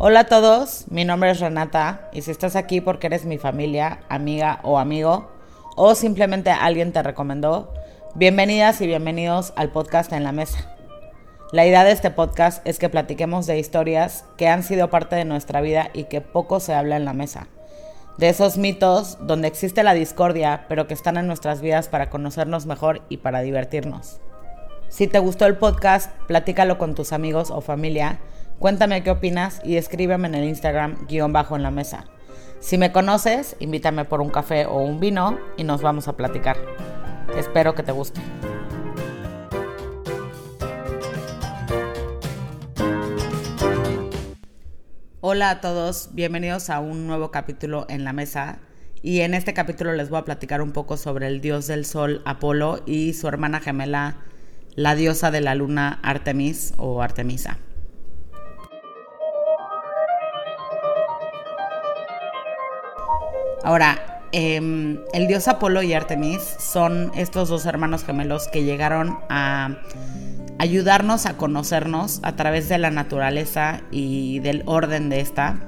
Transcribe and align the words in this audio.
Hola 0.00 0.20
a 0.20 0.24
todos, 0.26 0.84
mi 0.90 1.04
nombre 1.04 1.32
es 1.32 1.40
Renata 1.40 2.08
y 2.12 2.22
si 2.22 2.30
estás 2.30 2.54
aquí 2.54 2.80
porque 2.80 3.08
eres 3.08 3.24
mi 3.24 3.36
familia, 3.36 3.98
amiga 4.08 4.60
o 4.62 4.78
amigo 4.78 5.28
o 5.74 5.96
simplemente 5.96 6.50
alguien 6.50 6.92
te 6.92 7.02
recomendó, 7.02 7.74
bienvenidas 8.14 8.80
y 8.80 8.86
bienvenidos 8.86 9.52
al 9.56 9.72
podcast 9.72 10.12
En 10.12 10.22
la 10.22 10.30
Mesa. 10.30 10.72
La 11.50 11.66
idea 11.66 11.82
de 11.82 11.90
este 11.90 12.12
podcast 12.12 12.64
es 12.64 12.78
que 12.78 12.88
platiquemos 12.88 13.48
de 13.48 13.58
historias 13.58 14.24
que 14.36 14.46
han 14.46 14.62
sido 14.62 14.88
parte 14.88 15.16
de 15.16 15.24
nuestra 15.24 15.60
vida 15.62 15.90
y 15.92 16.04
que 16.04 16.20
poco 16.20 16.60
se 16.60 16.74
habla 16.74 16.96
en 16.96 17.04
la 17.04 17.12
mesa. 17.12 17.48
De 18.18 18.28
esos 18.28 18.56
mitos 18.56 19.18
donde 19.26 19.48
existe 19.48 19.82
la 19.82 19.94
discordia, 19.94 20.64
pero 20.68 20.86
que 20.86 20.94
están 20.94 21.16
en 21.16 21.26
nuestras 21.26 21.60
vidas 21.60 21.88
para 21.88 22.08
conocernos 22.08 22.66
mejor 22.66 23.02
y 23.08 23.16
para 23.16 23.40
divertirnos. 23.40 24.20
Si 24.90 25.08
te 25.08 25.18
gustó 25.18 25.46
el 25.46 25.56
podcast, 25.56 26.12
platícalo 26.28 26.78
con 26.78 26.94
tus 26.94 27.12
amigos 27.12 27.50
o 27.50 27.60
familia 27.60 28.20
Cuéntame 28.58 29.04
qué 29.04 29.12
opinas 29.12 29.60
y 29.62 29.76
escríbeme 29.76 30.26
en 30.26 30.34
el 30.34 30.48
Instagram 30.48 31.06
guion 31.06 31.32
bajo 31.32 31.54
en 31.54 31.62
la 31.62 31.70
mesa. 31.70 32.06
Si 32.58 32.76
me 32.76 32.90
conoces, 32.90 33.54
invítame 33.60 34.04
por 34.04 34.20
un 34.20 34.30
café 34.30 34.66
o 34.66 34.78
un 34.78 34.98
vino 34.98 35.38
y 35.56 35.62
nos 35.62 35.80
vamos 35.80 36.08
a 36.08 36.16
platicar. 36.16 36.56
Espero 37.36 37.76
que 37.76 37.84
te 37.84 37.92
guste. 37.92 38.20
Hola 45.20 45.50
a 45.50 45.60
todos, 45.60 46.08
bienvenidos 46.14 46.68
a 46.68 46.80
un 46.80 47.06
nuevo 47.06 47.30
capítulo 47.30 47.86
en 47.88 48.02
la 48.02 48.12
mesa. 48.12 48.58
Y 49.02 49.20
en 49.20 49.34
este 49.34 49.54
capítulo 49.54 49.92
les 49.92 50.10
voy 50.10 50.18
a 50.18 50.24
platicar 50.24 50.62
un 50.62 50.72
poco 50.72 50.96
sobre 50.96 51.28
el 51.28 51.40
dios 51.40 51.68
del 51.68 51.84
sol 51.84 52.22
Apolo 52.24 52.80
y 52.86 53.12
su 53.12 53.28
hermana 53.28 53.60
gemela, 53.60 54.16
la 54.74 54.96
diosa 54.96 55.30
de 55.30 55.42
la 55.42 55.54
luna 55.54 56.00
Artemis 56.02 56.74
o 56.76 57.02
Artemisa. 57.02 57.58
Ahora, 63.68 64.22
em, 64.32 64.96
el 65.12 65.26
dios 65.26 65.46
Apolo 65.46 65.82
y 65.82 65.92
Artemis 65.92 66.40
son 66.58 67.12
estos 67.14 67.50
dos 67.50 67.66
hermanos 67.66 68.02
gemelos 68.02 68.48
que 68.48 68.64
llegaron 68.64 69.18
a 69.28 69.76
ayudarnos 70.58 71.26
a 71.26 71.36
conocernos 71.36 72.20
a 72.22 72.34
través 72.34 72.70
de 72.70 72.78
la 72.78 72.90
naturaleza 72.90 73.82
y 73.90 74.38
del 74.38 74.62
orden 74.64 75.10
de 75.10 75.20
esta. 75.20 75.58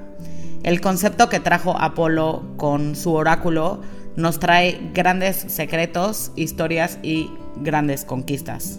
El 0.62 0.80
concepto 0.80 1.28
que 1.28 1.40
trajo 1.40 1.78
Apolo 1.78 2.42
con 2.56 2.96
su 2.96 3.12
oráculo 3.12 3.82
nos 4.16 4.38
trae 4.38 4.80
grandes 4.94 5.36
secretos, 5.36 6.32
historias 6.36 6.98
y 7.02 7.30
grandes 7.56 8.06
conquistas. 8.06 8.78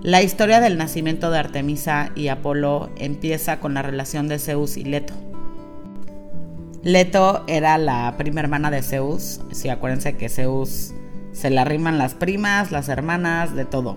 La 0.00 0.22
historia 0.22 0.60
del 0.60 0.78
nacimiento 0.78 1.30
de 1.30 1.40
Artemisa 1.40 2.10
y 2.14 2.28
Apolo 2.28 2.88
empieza 2.96 3.60
con 3.60 3.74
la 3.74 3.82
relación 3.82 4.28
de 4.28 4.38
Zeus 4.38 4.78
y 4.78 4.84
Leto. 4.84 5.12
Leto 6.84 7.44
era 7.46 7.78
la 7.78 8.14
prima 8.18 8.40
hermana 8.40 8.70
de 8.70 8.82
Zeus. 8.82 9.40
Sí, 9.52 9.70
acuérdense 9.70 10.18
que 10.18 10.28
Zeus 10.28 10.92
se 11.32 11.48
le 11.48 11.58
arriman 11.58 11.96
las 11.96 12.12
primas, 12.12 12.72
las 12.72 12.90
hermanas, 12.90 13.54
de 13.56 13.64
todo. 13.64 13.96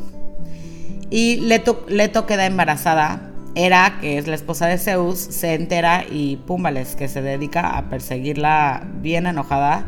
Y 1.09 1.41
Leto, 1.41 1.85
Leto 1.89 2.25
queda 2.25 2.45
embarazada. 2.45 3.33
Era, 3.55 3.97
que 3.99 4.17
es 4.17 4.27
la 4.27 4.35
esposa 4.35 4.67
de 4.67 4.77
Zeus, 4.77 5.19
se 5.19 5.53
entera 5.55 6.05
y 6.09 6.38
púmbales, 6.38 6.95
que 6.95 7.09
se 7.09 7.21
dedica 7.21 7.77
a 7.77 7.89
perseguirla 7.89 8.88
bien 9.02 9.27
enojada. 9.27 9.83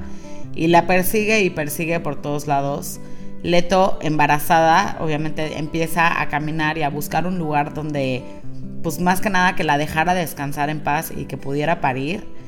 Y 0.53 0.67
la 0.67 0.86
persigue 0.86 1.39
y 1.42 1.50
persigue 1.50 2.02
por 2.02 2.22
todos 2.22 2.47
lados. 2.47 3.00
Leto, 3.44 3.97
embarazada, 4.02 4.97
obviamente 5.00 5.58
empieza 5.58 6.22
a 6.22 6.27
caminar 6.27 6.77
y 6.77 6.83
a 6.83 6.89
buscar 6.89 7.27
un 7.27 7.39
lugar 7.39 7.73
donde, 7.73 8.23
pues 8.83 9.00
más 9.00 9.22
que 9.22 9.30
nada, 9.30 9.55
que 9.55 9.64
la 9.64 9.77
dejara 9.77 10.14
descansar 10.14 10.70
en 10.70 10.82
paz 10.82 11.14
y 11.15 11.26
que 11.26 11.38
pudiera 11.38 11.80
parir 11.80 12.39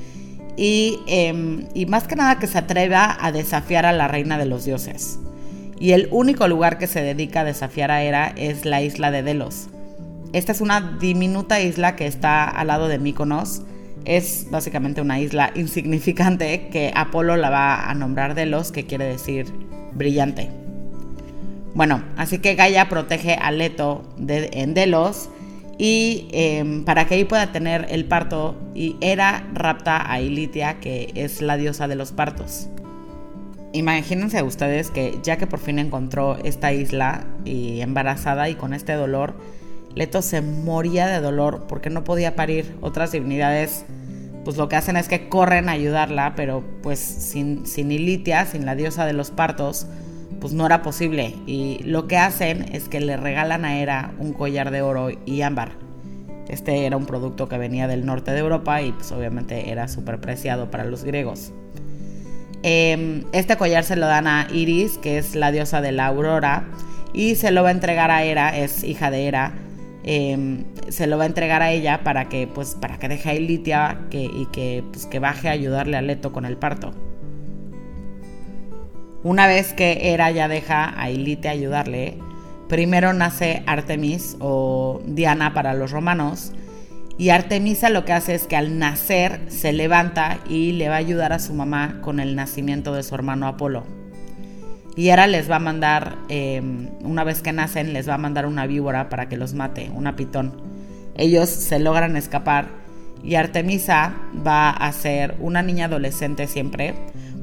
Em, 0.58 1.68
y, 1.74 1.86
más 1.86 2.08
que 2.08 2.16
nada 2.16 2.40
que 2.40 2.48
se 2.48 2.58
atreva 2.58 3.18
a 3.20 3.32
desafiar 3.32 3.86
a 3.86 3.94
la 3.94 4.08
reina 4.08 4.38
de 4.38 4.46
los 4.46 4.66
dioses. 4.66 5.20
Y 5.80 5.94
el 5.94 6.08
único 6.12 6.48
lugar 6.48 6.78
que 6.78 6.88
se 6.88 7.02
dedica 7.02 7.42
a 7.42 7.46
desafiar 7.46 7.90
a 7.90 8.04
Hera 8.04 8.34
es 8.36 8.66
la 8.66 8.82
isla 8.82 9.12
de 9.12 9.24
Delos. 9.24 9.68
Esta 10.34 10.52
es 10.52 10.62
una 10.62 10.98
diminuta 11.00 11.60
isla 11.60 11.96
que 11.96 12.06
está 12.06 12.48
al 12.48 12.68
lado 12.68 12.88
de 12.88 13.00
Mykonos. 13.00 13.64
Es 14.06 14.48
básicamente 14.52 15.02
una 15.02 15.20
isla 15.20 15.52
insignificante 15.56 16.70
que 16.72 16.92
Apolo 16.96 17.38
la 17.38 17.50
va 17.50 17.90
a 17.90 17.94
nombrar 17.96 18.36
Delos, 18.36 18.72
que 18.72 18.86
quiere 18.86 19.06
decir 19.06 19.48
brillante. 19.94 20.50
Bueno, 21.74 22.04
así 22.18 22.40
que 22.40 22.56
Gaia 22.56 22.90
protege 22.90 23.36
a 23.36 23.52
Leto 23.52 24.04
en 24.28 24.74
Delos 24.74 25.30
y 25.84 26.28
em, 26.32 26.86
para 26.86 27.08
que 27.08 27.16
ahí 27.16 27.26
pueda 27.26 27.52
tener 27.52 27.88
el 27.90 28.06
parto 28.06 28.56
y 28.76 28.98
era 29.02 29.48
rapta 29.52 30.12
a 30.12 30.22
Ilitia, 30.22 30.80
que 30.80 31.12
es 31.16 31.42
la 31.42 31.58
diosa 31.58 31.88
de 31.88 31.96
los 31.96 32.12
partos. 32.12 32.70
Imagínense 33.74 34.44
ustedes 34.44 34.92
que 34.92 35.18
ya 35.24 35.38
que 35.38 35.48
por 35.48 35.58
fin 35.58 35.80
encontró 35.80 36.38
esta 36.44 36.72
isla 36.72 37.26
y 37.46 37.82
embarazada 37.82 38.48
y 38.48 38.54
con 38.54 38.76
este 38.76 38.94
dolor, 38.94 39.34
Leto 39.96 40.22
se 40.22 40.44
moría 40.44 41.08
de 41.08 41.20
dolor 41.20 41.66
porque 41.68 41.90
no 41.90 42.04
podía 42.04 42.36
parir. 42.36 42.76
Otras 42.82 43.12
divinidades 43.12 43.84
pues 44.46 44.58
lo 44.58 44.70
que 44.70 44.76
hacen 44.76 44.98
es 44.98 45.08
que 45.08 45.30
corren 45.30 45.68
a 45.68 45.72
ayudarla, 45.72 46.34
pero 46.36 46.64
pues 46.84 47.00
sin, 47.00 47.66
sin 47.66 47.92
Ilitia, 47.92 48.46
sin 48.46 48.68
la 48.68 48.76
diosa 48.76 49.08
de 49.08 49.14
los 49.14 49.32
partos, 49.32 49.88
pues 50.42 50.54
no 50.54 50.66
era 50.66 50.82
posible. 50.82 51.36
Y 51.46 51.84
lo 51.84 52.08
que 52.08 52.18
hacen 52.18 52.66
es 52.74 52.90
que 52.90 53.00
le 53.00 53.16
regalan 53.16 53.64
a 53.64 53.80
Hera 53.80 54.12
un 54.20 54.34
collar 54.34 54.72
de 54.72 54.82
oro 54.82 55.10
y 55.26 55.42
ámbar. 55.44 55.74
Este 56.50 56.86
era 56.86 56.98
un 56.98 57.06
producto 57.06 57.48
que 57.48 57.58
venía 57.58 57.88
del 57.88 58.06
norte 58.06 58.32
de 58.32 58.40
Europa 58.40 58.82
y 58.82 58.92
pues 58.92 59.12
obviamente 59.14 59.70
era 59.70 59.88
súper 59.88 60.20
preciado 60.20 60.70
para 60.70 60.84
los 60.84 61.04
griegos. 61.06 61.54
Em, 62.64 63.24
este 63.32 63.56
collar 63.56 63.84
se 63.84 63.96
lo 63.96 64.08
dan 64.08 64.28
a 64.28 64.48
Iris, 64.52 64.98
que 64.98 65.18
es 65.18 65.36
la 65.36 65.52
diosa 65.52 65.80
de 65.82 65.92
la 65.92 66.08
aurora, 66.08 66.66
y 67.14 67.36
se 67.36 67.52
lo 67.52 67.64
va 67.64 67.70
a 67.70 67.72
entregar 67.72 68.12
a 68.12 68.24
Hera, 68.24 68.58
es 68.58 68.84
hija 68.84 69.12
de 69.12 69.28
Hera. 69.28 69.54
Em, 70.04 70.66
se 70.90 71.06
lo 71.08 71.18
va 71.18 71.24
a 71.24 71.28
entregar 71.28 71.62
a 71.62 71.72
ella 71.72 72.04
para 72.04 72.28
que 72.28 72.48
pues 72.48 72.76
para 72.82 72.98
que 72.98 73.08
deje 73.08 73.30
a 73.30 73.36
Ilitia 73.36 74.00
y 74.12 74.48
que, 74.48 74.84
pues, 74.92 75.06
que 75.06 75.20
baje 75.20 75.48
a 75.48 75.52
ayudarle 75.52 75.96
a 75.98 76.02
Leto 76.02 76.32
con 76.32 76.46
el 76.46 76.58
parto. 76.58 76.92
Una 79.24 79.46
vez 79.46 79.74
que 79.74 80.12
Hera 80.12 80.32
ya 80.32 80.48
deja 80.48 81.00
a 81.00 81.12
Ilite 81.12 81.48
ayudarle, 81.48 82.18
primero 82.68 83.14
nace 83.14 83.62
Artemis 83.68 84.36
o 84.40 85.02
Diana 85.06 85.54
para 85.54 85.76
los 85.76 85.92
romanos. 85.92 86.54
Y 87.20 87.30
Artemisa 87.30 87.92
lo 87.92 88.04
que 88.04 88.14
hace 88.14 88.34
es 88.34 88.48
que 88.48 88.56
al 88.56 88.80
nacer 88.80 89.42
se 89.48 89.74
levanta 89.74 90.40
y 90.50 90.72
le 90.72 90.90
va 90.90 90.96
a 90.96 91.00
ayudar 91.00 91.34
a 91.34 91.40
su 91.40 91.54
mamá 91.54 92.00
con 92.02 92.20
el 92.20 92.36
nacimiento 92.36 92.96
de 92.96 93.04
su 93.04 93.14
hermano 93.14 93.48
Apolo. 93.48 93.84
Y 94.96 95.10
Hera 95.10 95.28
les 95.28 95.50
va 95.50 95.58
a 95.58 95.60
mandar, 95.60 96.18
em, 96.30 96.90
una 97.04 97.24
vez 97.24 97.44
que 97.44 97.54
nacen, 97.54 97.94
les 97.94 98.10
va 98.10 98.16
a 98.16 98.18
mandar 98.18 98.48
una 98.48 98.66
víbora 98.66 99.08
para 99.10 99.30
que 99.30 99.38
los 99.38 99.54
mate, 99.54 99.92
una 99.94 100.16
pitón. 100.16 100.54
Ellos 101.16 101.50
se 101.50 101.78
logran 101.78 102.18
escapar 102.18 102.70
y 103.24 103.36
Artemisa 103.36 104.16
va 104.46 104.72
a 104.72 104.92
ser 104.92 105.36
una 105.40 105.62
niña 105.62 105.86
adolescente 105.86 106.48
siempre, 106.48 106.96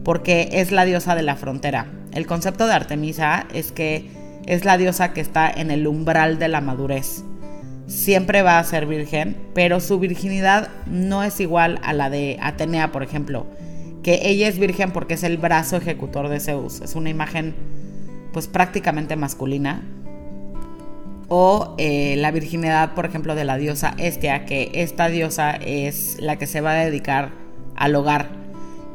porque 0.08 0.48
es 0.52 0.72
la 0.72 0.86
diosa 0.86 1.14
de 1.14 1.20
la 1.20 1.36
frontera. 1.36 1.84
El 2.14 2.26
concepto 2.26 2.66
de 2.66 2.72
Artemisa 2.72 3.44
es 3.52 3.72
que 3.72 4.08
es 4.46 4.64
la 4.64 4.78
diosa 4.78 5.12
que 5.12 5.20
está 5.20 5.50
en 5.50 5.70
el 5.70 5.86
umbral 5.86 6.38
de 6.38 6.48
la 6.48 6.62
madurez. 6.62 7.24
Siempre 7.88 8.41
va 8.41 8.58
a 8.58 8.64
ser 8.64 8.86
virgen, 8.86 9.36
pero 9.52 9.80
su 9.80 9.98
virginidad 9.98 10.70
no 10.86 11.24
es 11.24 11.41
igual 11.41 11.78
a 11.82 11.92
la 11.92 12.08
de 12.08 12.38
Atenea, 12.41 12.91
por 12.91 13.02
ejemplo, 13.02 13.44
que 14.02 14.20
ella 14.22 14.48
es 14.48 14.58
virgen 14.58 14.92
porque 14.92 15.12
es 15.12 15.24
el 15.24 15.36
brazo 15.36 15.76
ejecutor 15.76 16.30
de 16.30 16.41
Zeus. 16.41 16.80
Es 16.80 16.94
una 16.94 17.10
imagen 17.10 17.54
pues 18.32 18.47
prácticamente 18.47 19.15
masculina. 19.15 19.83
O 21.28 21.74
eh, 21.77 22.15
la 22.16 22.30
virginidad, 22.30 22.94
por 22.94 23.04
ejemplo, 23.04 23.34
de 23.34 23.44
la 23.44 23.59
diosa 23.59 23.94
Estia, 23.98 24.47
que 24.47 24.71
esta 24.72 25.09
diosa 25.09 25.50
es 25.50 26.16
la 26.18 26.36
que 26.36 26.47
se 26.47 26.62
va 26.62 26.71
a 26.71 26.84
dedicar 26.86 27.33
al 27.77 27.94
hogar 27.94 28.37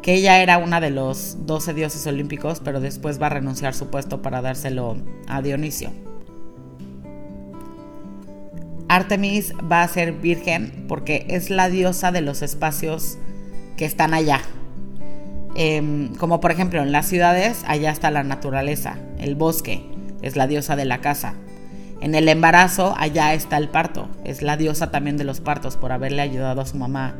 que 0.03 0.13
ella 0.13 0.41
era 0.43 0.57
una 0.57 0.81
de 0.81 0.91
los 0.91 1.37
12 1.47 1.73
dioses 1.73 2.05
olímpicos, 2.05 2.59
pero 2.59 2.81
después 2.81 3.21
va 3.21 3.27
a 3.27 3.29
renunciar 3.29 3.73
su 3.73 3.87
puesto 3.87 4.21
para 4.21 4.41
dárselo 4.41 4.97
a 5.27 5.41
Dionisio. 5.41 5.91
Artemis 8.89 9.53
va 9.71 9.81
a 9.81 9.87
ser 9.87 10.11
virgen 10.11 10.85
porque 10.89 11.25
es 11.29 11.49
la 11.49 11.69
diosa 11.69 12.11
de 12.11 12.19
los 12.19 12.41
espacios 12.41 13.17
que 13.77 13.85
están 13.85 14.13
allá. 14.13 14.41
Em, 15.55 16.13
como 16.15 16.41
por 16.41 16.51
ejemplo 16.51 16.81
en 16.81 16.91
las 16.91 17.07
ciudades, 17.07 17.63
allá 17.65 17.89
está 17.89 18.11
la 18.11 18.23
naturaleza, 18.23 18.97
el 19.19 19.35
bosque, 19.35 19.83
es 20.21 20.35
la 20.35 20.47
diosa 20.47 20.75
de 20.75 20.85
la 20.85 20.99
casa. 20.99 21.33
En 22.01 22.13
el 22.13 22.27
embarazo, 22.27 22.93
allá 22.97 23.33
está 23.33 23.55
el 23.55 23.69
parto, 23.69 24.09
es 24.25 24.41
la 24.41 24.57
diosa 24.57 24.91
también 24.91 25.15
de 25.15 25.23
los 25.23 25.39
partos 25.39 25.77
por 25.77 25.93
haberle 25.93 26.21
ayudado 26.21 26.59
a 26.59 26.65
su 26.65 26.75
mamá 26.75 27.15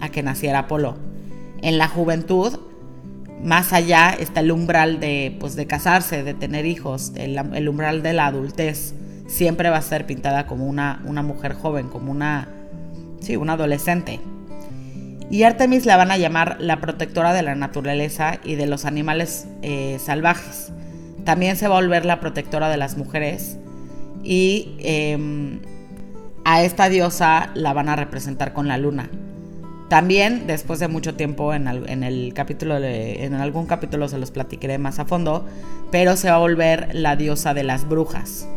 a 0.00 0.08
que 0.08 0.24
naciera 0.24 0.60
Apolo 0.60 1.13
en 1.62 1.78
la 1.78 1.88
juventud, 1.88 2.58
más 3.42 3.72
allá 3.72 4.10
está 4.10 4.40
el 4.40 4.50
umbral 4.52 5.00
de, 5.00 5.36
pues, 5.40 5.56
de 5.56 5.66
casarse, 5.66 6.22
de 6.22 6.34
tener 6.34 6.66
hijos, 6.66 7.12
el, 7.16 7.68
umbral 7.68 8.02
de 8.02 8.12
la 8.12 8.26
adultez. 8.26 8.94
Siempre 9.26 9.70
va 9.70 9.78
a 9.78 9.82
ser 9.82 10.06
pintada 10.06 10.46
como 10.46 10.66
una, 10.66 11.02
una 11.06 11.22
mujer 11.22 11.54
joven, 11.54 11.88
como 11.88 12.10
una 12.10 12.48
sí, 13.24 13.36
una 13.36 13.54
adolescente. 13.54 14.20
Y 15.30 15.42
Artemis 15.42 15.86
la 15.86 15.96
van 15.96 16.10
a 16.10 16.18
llamar 16.18 16.58
la 16.60 16.80
protectora 16.80 17.32
de 17.32 17.42
la 17.42 17.54
naturaleza 17.54 18.38
y 18.44 18.54
de 18.54 18.66
los 18.66 18.84
animales 18.84 19.46
eh, 19.62 19.98
salvajes. 19.98 20.72
También 21.24 21.56
se 21.56 21.66
va 21.66 21.78
a 21.78 21.80
volver 21.80 22.04
la 22.04 22.20
protectora 22.20 22.68
de 22.68 22.76
las 22.76 22.96
mujeres 22.96 23.56
y 24.22 24.76
em, 24.80 25.60
a 26.44 26.62
esta 26.62 26.88
diosa 26.88 27.50
la 27.54 27.72
van 27.72 27.88
a 27.88 27.96
representar 27.96 28.52
con 28.52 28.68
la 28.68 28.76
luna. 28.76 29.08
También, 29.88 30.46
después 30.46 30.80
de 30.80 30.88
mucho 30.88 31.14
tiempo, 31.14 31.52
en, 31.52 31.66
el 32.02 32.32
capítulo 32.34 32.78
en 32.78 33.34
algún 33.34 33.66
capítulo 33.66 34.08
se 34.08 34.18
los 34.18 34.30
platicaré 34.30 34.78
más 34.78 34.98
a 34.98 35.04
fondo, 35.04 35.46
pero 35.90 36.16
se 36.16 36.30
va 36.30 36.36
a 36.36 36.38
volver 36.38 36.88
la 36.94 37.16
diosa 37.16 37.52
de 37.52 37.64
las 37.64 37.86
brujas. 37.86 38.48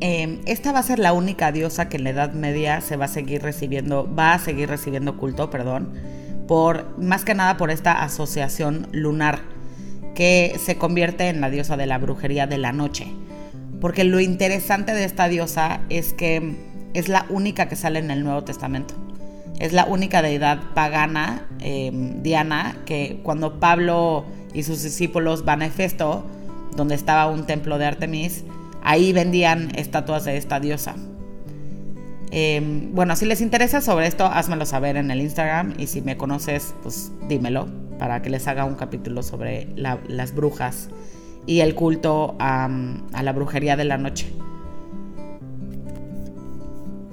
Em, 0.00 0.40
esta 0.46 0.72
va 0.72 0.80
a 0.80 0.82
ser 0.82 0.98
la 0.98 1.12
única 1.12 1.52
diosa 1.52 1.88
que 1.88 1.96
en 1.96 2.02
la 2.02 2.10
Edad 2.10 2.32
Media 2.32 2.80
se 2.80 2.96
va 2.96 3.04
a 3.04 3.08
seguir 3.08 3.40
recibiendo, 3.40 4.12
va 4.12 4.34
a 4.34 4.38
seguir 4.40 4.68
recibiendo 4.68 5.16
culto, 5.16 5.48
perdón, 5.48 5.92
por 6.48 6.98
más 6.98 7.24
que 7.24 7.36
nada 7.36 7.56
por 7.56 7.70
esta 7.70 8.02
asociación 8.02 8.88
lunar 8.90 9.38
que 10.16 10.56
se 10.58 10.76
convierte 10.76 11.28
en 11.28 11.40
la 11.40 11.50
diosa 11.50 11.76
de 11.76 11.86
la 11.86 11.98
brujería 11.98 12.48
de 12.48 12.58
la 12.58 12.72
noche. 12.72 13.06
Porque 13.80 14.02
lo 14.02 14.18
interesante 14.18 14.92
de 14.92 15.04
esta 15.04 15.28
diosa 15.28 15.82
es 15.88 16.12
que 16.12 16.71
es 16.94 17.08
la 17.08 17.26
única 17.28 17.68
que 17.68 17.76
sale 17.76 17.98
en 17.98 18.10
el 18.10 18.24
Nuevo 18.24 18.42
Testamento. 18.44 18.94
Es 19.58 19.72
la 19.72 19.84
única 19.84 20.22
deidad 20.22 20.58
pagana, 20.74 21.46
em, 21.60 22.22
Diana, 22.22 22.76
que 22.84 23.20
cuando 23.22 23.60
Pablo 23.60 24.24
y 24.54 24.62
sus 24.62 24.82
discípulos 24.82 25.44
van 25.44 25.62
a 25.62 25.66
Hefesto, 25.66 26.24
donde 26.76 26.94
estaba 26.94 27.26
un 27.26 27.46
templo 27.46 27.78
de 27.78 27.86
Artemis, 27.86 28.44
ahí 28.82 29.12
vendían 29.12 29.72
estatuas 29.76 30.24
de 30.24 30.36
esta 30.36 30.58
diosa. 30.58 30.94
Em, 32.30 32.94
bueno, 32.94 33.14
si 33.14 33.26
les 33.26 33.42
interesa 33.42 33.82
sobre 33.82 34.06
esto, 34.06 34.24
házmelo 34.24 34.64
saber 34.64 34.96
en 34.96 35.10
el 35.10 35.20
Instagram 35.20 35.74
y 35.78 35.86
si 35.86 36.00
me 36.00 36.16
conoces, 36.16 36.74
pues 36.82 37.12
dímelo 37.28 37.68
para 37.98 38.22
que 38.22 38.30
les 38.30 38.48
haga 38.48 38.64
un 38.64 38.74
capítulo 38.74 39.22
sobre 39.22 39.68
las 39.76 40.34
brujas 40.34 40.88
y 41.46 41.60
el 41.60 41.74
culto 41.74 42.34
a 42.38 42.68
la 43.22 43.32
brujería 43.32 43.76
de 43.76 43.84
la 43.84 43.98
noche. 43.98 44.32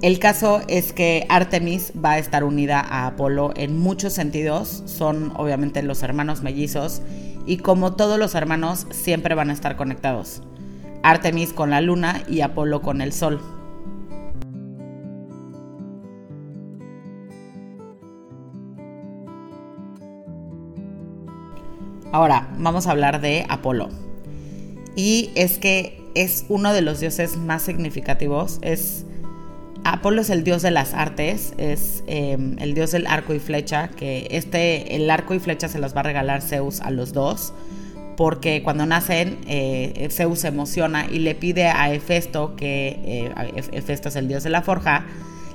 El 0.02 0.18
caso 0.18 0.62
es 0.66 0.94
que 0.94 1.26
Artemis 1.28 1.92
va 2.02 2.12
a 2.12 2.18
estar 2.18 2.42
unida 2.42 2.80
a 2.80 3.06
Apolo 3.06 3.52
en 3.54 3.78
muchos 3.78 4.14
sentidos, 4.14 4.82
son 4.86 5.34
obviamente 5.36 5.82
los 5.82 6.02
hermanos 6.02 6.42
mellizos 6.42 7.02
y 7.44 7.58
como 7.58 7.92
todos 7.96 8.18
los 8.18 8.34
hermanos 8.34 8.86
siempre 8.90 9.34
van 9.34 9.50
a 9.50 9.52
estar 9.52 9.76
conectados. 9.76 10.42
Artemis 11.02 11.52
con 11.52 11.68
la 11.68 11.82
luna 11.82 12.22
y 12.28 12.40
Apolo 12.40 12.80
con 12.80 13.02
el 13.02 13.12
sol. 13.12 13.42
Ahora, 22.10 22.48
vamos 22.58 22.86
a 22.86 22.92
hablar 22.92 23.20
de 23.20 23.44
Apolo. 23.50 23.90
Y 24.96 25.30
es 25.34 25.58
que 25.58 26.02
es 26.14 26.46
uno 26.48 26.72
de 26.72 26.80
los 26.80 27.00
dioses 27.00 27.36
más 27.36 27.60
significativos, 27.62 28.58
es 28.62 29.04
Apolo 29.92 30.20
es 30.20 30.30
el 30.30 30.44
dios 30.44 30.62
de 30.62 30.70
las 30.70 30.94
artes, 30.94 31.52
es 31.58 32.04
em, 32.06 32.56
el 32.60 32.74
dios 32.74 32.92
del 32.92 33.08
arco 33.08 33.34
y 33.34 33.40
flecha, 33.40 33.88
que 33.88 34.28
este, 34.30 34.94
el 34.94 35.10
arco 35.10 35.34
y 35.34 35.40
flecha 35.40 35.66
se 35.66 35.80
los 35.80 35.96
va 35.96 36.00
a 36.00 36.04
regalar 36.04 36.42
Zeus 36.42 36.80
a 36.80 36.92
los 36.92 37.12
dos, 37.12 37.52
porque 38.16 38.62
cuando 38.62 38.86
nacen 38.86 39.38
eh, 39.48 40.06
Zeus 40.12 40.38
se 40.40 40.48
emociona 40.48 41.06
y 41.10 41.18
le 41.18 41.34
pide 41.34 41.66
a 41.66 41.92
Hefesto, 41.92 42.54
que 42.54 43.00
eh, 43.04 43.62
es 43.72 44.16
el 44.16 44.28
dios 44.28 44.44
de 44.44 44.50
la 44.50 44.62
forja, 44.62 45.06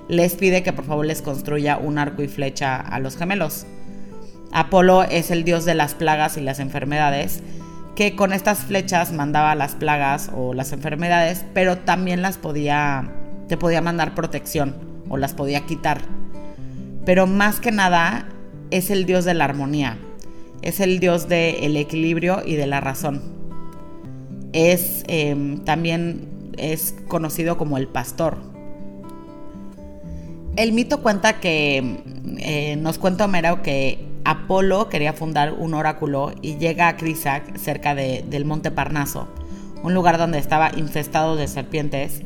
les 0.09 0.35
pide 0.35 0.63
que 0.63 0.73
por 0.73 0.83
favor 0.83 1.05
les 1.05 1.21
construya 1.21 1.77
un 1.77 1.97
arco 1.97 2.21
y 2.21 2.27
flecha 2.27 2.75
a 2.75 2.99
los 2.99 3.15
gemelos. 3.15 3.65
Apolo 4.51 5.03
es 5.03 5.31
el 5.31 5.45
dios 5.45 5.63
de 5.63 5.75
las 5.75 5.93
plagas 5.93 6.35
y 6.35 6.41
las 6.41 6.59
enfermedades, 6.59 7.41
que 7.95 8.17
con 8.17 8.33
estas 8.33 8.59
flechas 8.59 9.13
mandaba 9.13 9.55
las 9.55 9.75
plagas 9.75 10.29
o 10.35 10.53
las 10.53 10.73
enfermedades, 10.73 11.45
pero 11.53 11.77
también 11.77 12.21
las 12.21 12.38
podía 12.38 13.09
te 13.47 13.57
podía 13.57 13.81
mandar 13.81 14.15
protección 14.15 14.75
o 15.09 15.18
las 15.18 15.33
podía 15.33 15.62
quitar. 15.62 16.01
Pero 17.06 17.27
más 17.27 17.59
que 17.59 17.71
nada 17.71 18.27
es 18.71 18.89
el 18.89 19.06
Dios 19.06 19.25
de 19.25 19.33
la 19.33 19.45
armonía, 19.45 19.97
es 20.62 20.80
el 20.80 21.00
Dios 21.00 21.30
del 21.30 21.77
equilibrio 21.77 22.42
y 22.45 22.56
de 22.56 22.68
la 22.68 22.81
razón. 22.81 23.21
Es 24.53 25.03
em, 25.07 25.63
también 25.63 26.53
es 26.57 26.95
conocido 27.07 27.57
como 27.57 27.77
el 27.77 27.88
pastor. 27.88 28.38
El 30.56 30.71
mito 30.71 31.01
cuenta 31.01 31.39
que 31.39 32.01
eh, 32.38 32.77
nos 32.77 32.98
cuenta 32.98 33.25
Homero 33.25 33.62
que 33.62 34.06
Apolo 34.24 34.89
quería 34.89 35.13
fundar 35.13 35.53
un 35.53 35.74
oráculo 35.74 36.33
y 36.41 36.57
llega 36.57 36.88
a 36.88 36.98
Crisac 36.98 37.57
cerca 37.57 37.94
del 37.94 38.45
monte 38.45 38.71
Parnaso, 38.71 39.27
un 39.83 39.94
lugar 39.94 40.18
donde 40.18 40.39
estaba 40.39 40.71
infestado 40.75 41.36
de 41.36 41.48
serpientes 41.48 42.21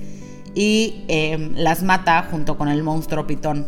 y 0.59 1.06
em, 1.07 1.53
las 1.56 1.83
mata 1.83 2.27
junto 2.29 2.57
con 2.57 2.67
el 2.67 2.83
monstruo 2.83 3.25
pitón. 3.25 3.65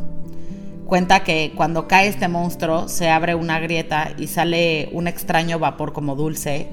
Cuenta 0.86 1.24
que 1.24 1.54
cuando 1.56 1.88
cae 1.88 2.10
este 2.10 2.28
monstruo 2.28 2.90
se 2.90 3.10
abre 3.10 3.34
una 3.34 3.62
grieta 3.62 4.12
y 4.18 4.28
sale 4.28 4.90
un 4.92 5.08
extraño 5.08 5.58
vapor 5.58 5.94
como 5.94 6.18
dulce 6.18 6.68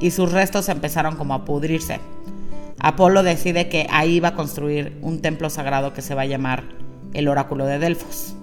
y 0.00 0.10
sus 0.10 0.32
restos 0.32 0.68
empezaron 0.68 1.14
como 1.14 1.34
a 1.34 1.44
pudrirse. 1.44 2.00
Apolo 2.80 3.22
decide 3.22 3.68
que 3.68 3.86
ahí 3.92 4.18
va 4.18 4.30
a 4.30 4.34
construir 4.34 4.98
un 5.02 5.22
templo 5.22 5.48
sagrado 5.50 5.94
que 5.94 6.02
se 6.02 6.16
va 6.16 6.22
a 6.22 6.26
llamar 6.26 6.64
el 7.14 7.28
oráculo 7.28 7.64
de 7.64 7.78
Delfos. 7.78 8.34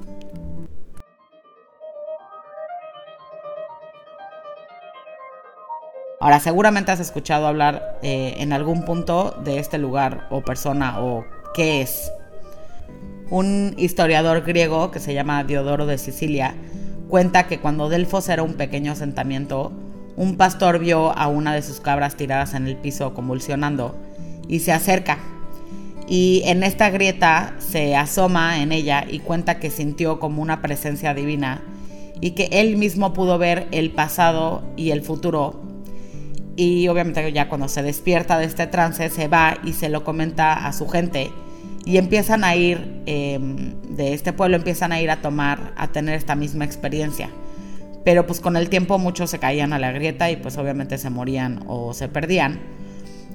Ahora, 6.20 6.40
seguramente 6.40 6.92
has 6.92 7.00
escuchado 7.00 7.46
hablar 7.46 8.00
eh, 8.02 8.38
en 8.40 8.52
algún 8.52 8.84
punto 8.86 9.40
de 9.44 9.60
este 9.60 9.78
lugar 9.78 10.28
o 10.32 10.42
persona 10.42 11.00
o 11.00 11.26
qué 11.54 11.82
es. 11.82 12.12
Un 13.30 13.76
historiador 13.78 14.42
griego 14.42 14.90
que 14.90 15.00
se 15.00 15.14
llama 15.14 15.44
Diodoro 15.44 15.86
de 15.86 16.00
Sicilia 16.00 16.56
cuenta 17.08 17.46
que 17.46 17.60
cuando 17.60 17.88
Delfos 17.88 18.30
era 18.30 18.42
un 18.42 18.56
pequeño 18.56 18.94
asentamiento, 18.94 19.72
un 20.16 20.38
pastor 20.38 20.80
vio 20.80 21.16
a 21.16 21.28
una 21.28 21.54
de 21.54 21.62
sus 21.62 21.80
cabras 21.80 22.16
tiradas 22.16 22.56
en 22.56 22.66
el 22.66 22.78
piso 22.78 23.14
convulsionando 23.14 23.96
y 24.48 24.60
se 24.60 24.72
acerca. 24.72 25.20
Y 26.08 26.42
en 26.46 26.64
esta 26.64 26.90
grieta 26.90 27.54
se 27.60 27.96
asoma 27.96 28.64
en 28.64 28.72
ella 28.72 29.06
y 29.08 29.20
cuenta 29.20 29.60
que 29.60 29.70
sintió 29.70 30.20
como 30.20 30.42
una 30.42 30.64
presencia 30.64 31.14
divina 31.14 31.62
y 32.22 32.32
que 32.32 32.50
él 32.52 32.76
mismo 32.78 33.14
pudo 33.14 33.38
ver 33.38 33.68
el 33.70 33.92
pasado 33.92 34.64
y 34.76 34.90
el 34.90 35.04
futuro 35.04 35.67
y 36.58 36.88
obviamente 36.88 37.32
ya 37.32 37.48
cuando 37.48 37.70
se 37.70 37.84
despierta 37.84 38.40
de 38.40 38.46
este 38.46 38.66
trance 38.66 39.10
se 39.12 39.28
va 39.28 39.60
y 39.64 39.74
se 39.74 39.90
lo 39.90 40.04
comenta 40.04 40.68
a 40.68 40.74
su 40.74 40.90
gente. 40.90 41.32
Y 41.86 41.98
empiezan 41.98 42.44
a 42.44 42.56
ir 42.56 43.04
em, 43.06 43.80
de 43.96 44.14
este 44.14 44.34
pueblo 44.34 44.58
empiezan 44.58 44.92
a 44.92 45.00
ir 45.00 45.12
a 45.12 45.22
tomar 45.22 45.72
a 45.78 45.88
tener 45.90 46.16
esta 46.16 46.36
misma 46.36 46.66
experiencia. 46.66 47.30
Pero 48.04 48.26
pues 48.26 48.40
con 48.42 48.58
el 48.58 48.70
tiempo 48.70 48.98
muchos 48.98 49.30
se 49.30 49.38
caían 49.38 49.72
a 49.72 49.80
la 49.80 49.92
grieta 49.92 50.32
y 50.32 50.38
pues 50.38 50.58
obviamente 50.58 50.98
se 50.98 51.12
morían 51.12 51.64
o 51.68 51.94
se 51.94 52.10
perdían. 52.10 52.60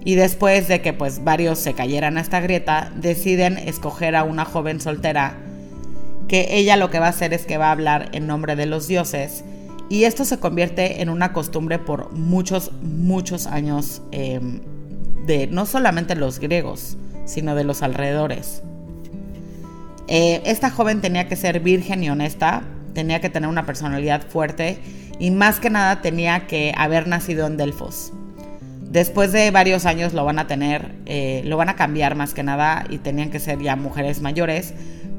Y 0.05 0.17
después 0.17 0.67
de 0.67 0.81
que 0.81 0.93
pues 0.93 1.23
varios 1.23 1.61
se 1.61 1.75
cayeran 1.75 2.19
a 2.19 2.21
esta 2.21 2.41
grieta 2.41 2.91
deciden 2.97 3.57
escoger 3.57 4.17
a 4.17 4.25
una 4.25 4.45
joven 4.45 4.81
soltera 4.81 5.37
que 6.27 6.49
ella 6.57 6.77
lo 6.77 6.91
que 6.91 6.99
va 6.99 7.07
a 7.07 7.11
hacer 7.11 7.33
es 7.33 7.47
que 7.47 7.57
va 7.57 7.69
a 7.69 7.73
hablar 7.73 8.09
en 8.13 8.27
nombre 8.27 8.57
de 8.57 8.67
los 8.67 8.89
dioses 8.89 9.45
y 9.93 10.07
esto 10.07 10.25
se 10.25 10.39
convierte 10.39 11.03
en 11.03 11.11
una 11.11 11.35
costumbre 11.35 11.79
por 11.79 12.15
muchos, 12.15 12.73
muchos 12.81 13.47
años 13.47 14.01
em, 14.11 14.63
de 15.27 15.49
no 15.49 15.67
solamente 15.67 16.15
los 16.15 16.39
griegos, 16.39 16.97
sino 17.27 17.55
de 17.55 17.65
los 17.65 17.83
alrededores. 17.83 18.63
Eh, 20.09 20.41
esta 20.47 20.71
joven 20.71 21.03
tenía 21.03 21.29
que 21.29 21.37
ser 21.37 21.61
virgen 21.61 22.03
y 22.03 22.09
honesta, 22.09 22.63
tenía 22.95 23.21
que 23.21 23.29
tener 23.29 23.51
una 23.51 23.67
personalidad 23.67 24.27
fuerte 24.27 24.79
y 25.19 25.31
más 25.31 25.61
que 25.61 25.69
nada 25.69 26.01
tenía 26.01 26.47
que 26.47 26.73
haber 26.75 27.07
nacido 27.07 27.47
en 27.47 27.59
Delfos. 27.59 28.15
Después 28.81 29.31
de 29.33 29.51
varios 29.51 29.85
años 29.85 30.15
lo 30.15 30.25
van 30.25 30.39
a 30.39 30.47
tener, 30.47 30.95
eh, 31.05 31.43
lo 31.45 31.59
van 31.59 31.69
a 31.69 31.77
cambiar 31.77 32.15
más 32.15 32.33
que 32.33 32.43
nada 32.43 32.87
y 32.89 32.97
tenían 32.97 33.29
que 33.29 33.41
ser 33.41 33.59
ya 33.59 33.77
mujeres 33.77 34.23
mayores, 34.23 34.73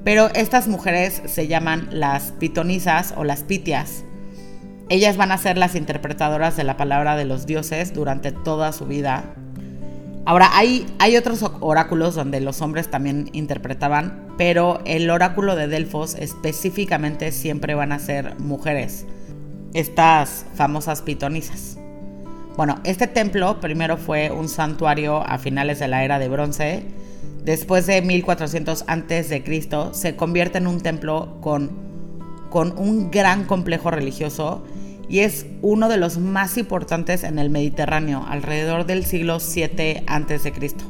pero 0.04 0.34
estas 0.34 0.68
mujeres 0.68 1.22
se 1.28 1.46
llaman 1.46 1.90
las 1.92 2.32
pitonisas 2.40 3.14
o 3.16 3.24
las 3.24 3.44
pitias 3.44 4.04
ellas 4.94 5.18
van 5.18 5.32
a 5.32 5.40
ser 5.40 5.58
las 5.58 5.74
interpretadoras 5.74 6.56
de 6.56 6.64
la 6.64 6.78
palabra 6.78 7.16
de 7.16 7.26
los 7.26 7.48
dioses 7.48 7.96
durante 7.96 8.32
toda 8.32 8.72
su 8.74 8.86
vida. 8.86 9.24
Ahora, 10.24 10.52
hay, 10.54 10.86
hay 11.00 11.18
otros 11.18 11.44
oráculos 11.62 12.14
donde 12.14 12.40
los 12.42 12.62
hombres 12.62 12.92
también 12.92 13.28
interpretaban, 13.34 14.28
pero 14.38 14.82
el 14.86 15.10
oráculo 15.10 15.56
de 15.56 15.68
Delfos 15.68 16.14
específicamente 16.14 17.32
siempre 17.32 17.74
van 17.74 17.92
a 17.92 17.98
ser 17.98 18.40
mujeres, 18.40 19.08
estas 19.74 20.46
famosas 20.54 21.02
pitonisas. 21.02 21.80
Bueno, 22.56 22.80
este 22.84 23.08
templo 23.08 23.60
primero 23.60 23.98
fue 23.98 24.30
un 24.30 24.48
santuario 24.48 25.28
a 25.28 25.40
finales 25.40 25.80
de 25.80 25.88
la 25.88 26.04
era 26.04 26.20
de 26.20 26.30
bronce, 26.30 26.84
después 27.44 27.88
de 27.88 28.04
1400 28.04 28.84
antes 28.86 29.28
de 29.28 29.44
Cristo, 29.44 29.92
se 29.96 30.16
convierte 30.16 30.60
en 30.60 30.68
un 30.68 30.82
templo 30.82 31.40
con, 31.42 31.72
con 32.52 32.78
un 32.78 33.10
gran 33.10 33.46
complejo 33.46 33.90
religioso 33.90 34.64
y 35.14 35.20
es 35.20 35.46
uno 35.62 35.90
de 35.90 35.98
los 35.98 36.18
más 36.18 36.58
importantes 36.58 37.24
en 37.24 37.38
el 37.38 37.52
Mediterráneo, 37.52 38.26
alrededor 38.28 38.88
del 38.88 39.06
siglo 39.06 39.40
7 39.40 40.06
antes 40.08 40.44
de 40.44 40.52
Cristo. 40.52 40.86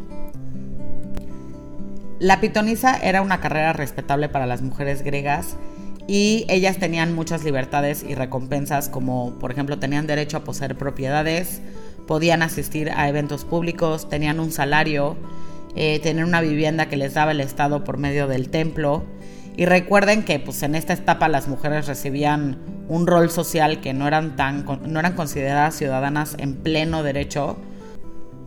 La 2.20 2.40
pitonisa 2.40 2.96
era 2.96 3.22
una 3.22 3.42
carrera 3.42 3.74
respetable 3.74 4.30
para 4.30 4.46
las 4.46 4.62
mujeres 4.62 5.02
griegas 5.02 5.58
y 6.08 6.46
ellas 6.48 6.78
tenían 6.78 7.14
muchas 7.14 7.44
libertades 7.44 8.06
y 8.08 8.16
recompensas 8.16 8.88
como 8.88 9.38
por 9.40 9.52
ejemplo 9.52 9.78
tenían 9.78 10.08
derecho 10.08 10.38
a 10.38 10.46
poseer 10.46 10.78
propiedades, 10.78 11.62
podían 12.08 12.44
asistir 12.44 12.92
a 12.92 13.10
eventos 13.10 13.44
públicos, 13.44 14.08
tenían 14.08 14.40
un 14.40 14.54
salario, 14.54 15.18
eh, 15.76 16.00
tener 16.00 16.24
una 16.24 16.40
vivienda 16.40 16.88
que 16.88 16.96
les 16.96 17.14
daba 17.14 17.32
el 17.32 17.42
Estado 17.42 17.84
por 17.84 17.98
medio 17.98 18.30
del 18.30 18.48
templo. 18.48 19.04
Y 19.56 19.66
recuerden 19.66 20.24
que 20.24 20.40
pues, 20.40 20.64
en 20.64 20.76
esta 20.76 20.94
etapa 20.94 21.28
las 21.28 21.48
mujeres 21.48 21.88
recibían 21.88 22.58
un 22.88 23.08
rol 23.08 23.30
social 23.30 23.82
que 23.82 23.94
no 23.94 24.08
eran, 24.08 24.36
tan, 24.36 24.66
no 24.66 25.00
eran 25.00 25.14
consideradas 25.14 25.76
ciudadanas 25.76 26.36
en 26.40 26.56
pleno 26.56 27.04
derecho, 27.04 27.58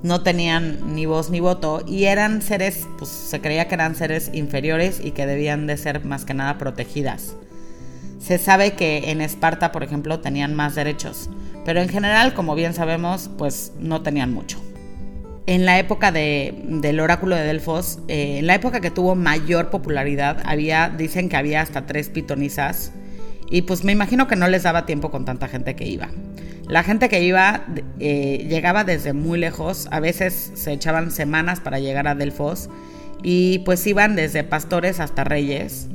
no 0.03 0.23
tenían 0.23 0.95
ni 0.95 1.07
voz 1.07 1.31
ni 1.31 1.41
voto 1.41 1.83
y 1.87 2.05
eran 2.05 2.43
seres, 2.43 2.87
pues 2.99 3.11
se 3.11 3.41
creía 3.41 3.67
que 3.69 3.75
eran 3.75 3.95
seres 3.95 4.31
inferiores 4.33 5.01
y 5.03 5.13
que 5.13 5.27
debían 5.27 5.67
de 5.67 5.77
ser 5.77 6.05
más 6.05 6.25
que 6.25 6.35
nada 6.35 6.59
protegidas. 6.59 7.37
Se 8.19 8.39
sabe 8.39 8.75
que 8.75 9.11
en 9.11 9.21
Esparta, 9.21 9.73
por 9.73 9.85
ejemplo, 9.85 10.21
tenían 10.21 10.55
más 10.55 10.75
derechos, 10.75 11.31
pero 11.65 11.81
en 11.81 11.89
general, 11.89 12.35
como 12.35 12.55
bien 12.55 12.75
sabemos, 12.75 13.31
pues 13.39 13.73
no 13.79 14.03
tenían 14.03 14.33
mucho. 14.33 14.66
En 15.47 15.65
la 15.65 15.79
época 15.79 16.11
del 16.11 17.01
oráculo 17.01 17.37
de 17.37 17.45
Delfos, 17.45 18.01
eh, 18.09 18.39
en 18.39 18.49
la 18.49 18.57
época 18.57 18.81
que 18.81 18.91
tuvo 18.91 19.15
mayor 19.15 19.71
popularidad, 19.71 20.43
había, 20.45 20.89
dicen 20.89 21.29
que 21.29 21.37
había 21.37 21.61
hasta 21.61 21.87
tres 21.87 22.09
pitonisas, 22.09 22.93
y 23.49 23.63
pues 23.63 23.85
me 23.85 23.93
imagino 23.93 24.27
que 24.27 24.35
no 24.35 24.49
les 24.49 24.65
daba 24.65 24.87
tiempo 24.87 25.13
con 25.13 25.25
tanta 25.25 25.47
gente 25.47 25.77
que 25.77 25.87
iba. 25.87 26.09
La 26.69 26.83
gente 26.83 27.09
que 27.09 27.23
iba 27.23 27.65
eh, 28.01 28.45
llegaba 28.49 28.83
desde 28.83 29.13
muy 29.13 29.39
lejos, 29.39 29.87
a 29.93 30.01
veces 30.01 30.51
se 30.55 30.73
echaban 30.73 31.13
semanas 31.13 31.61
para 31.61 31.79
llegar 31.79 32.09
a 32.09 32.17
Delfos, 32.17 32.69
y 33.23 33.61
pues 33.61 33.87
iban 33.87 34.17
desde 34.17 34.43
pastores 34.43 34.99
hasta 34.99 35.23
reyes, 35.23 35.89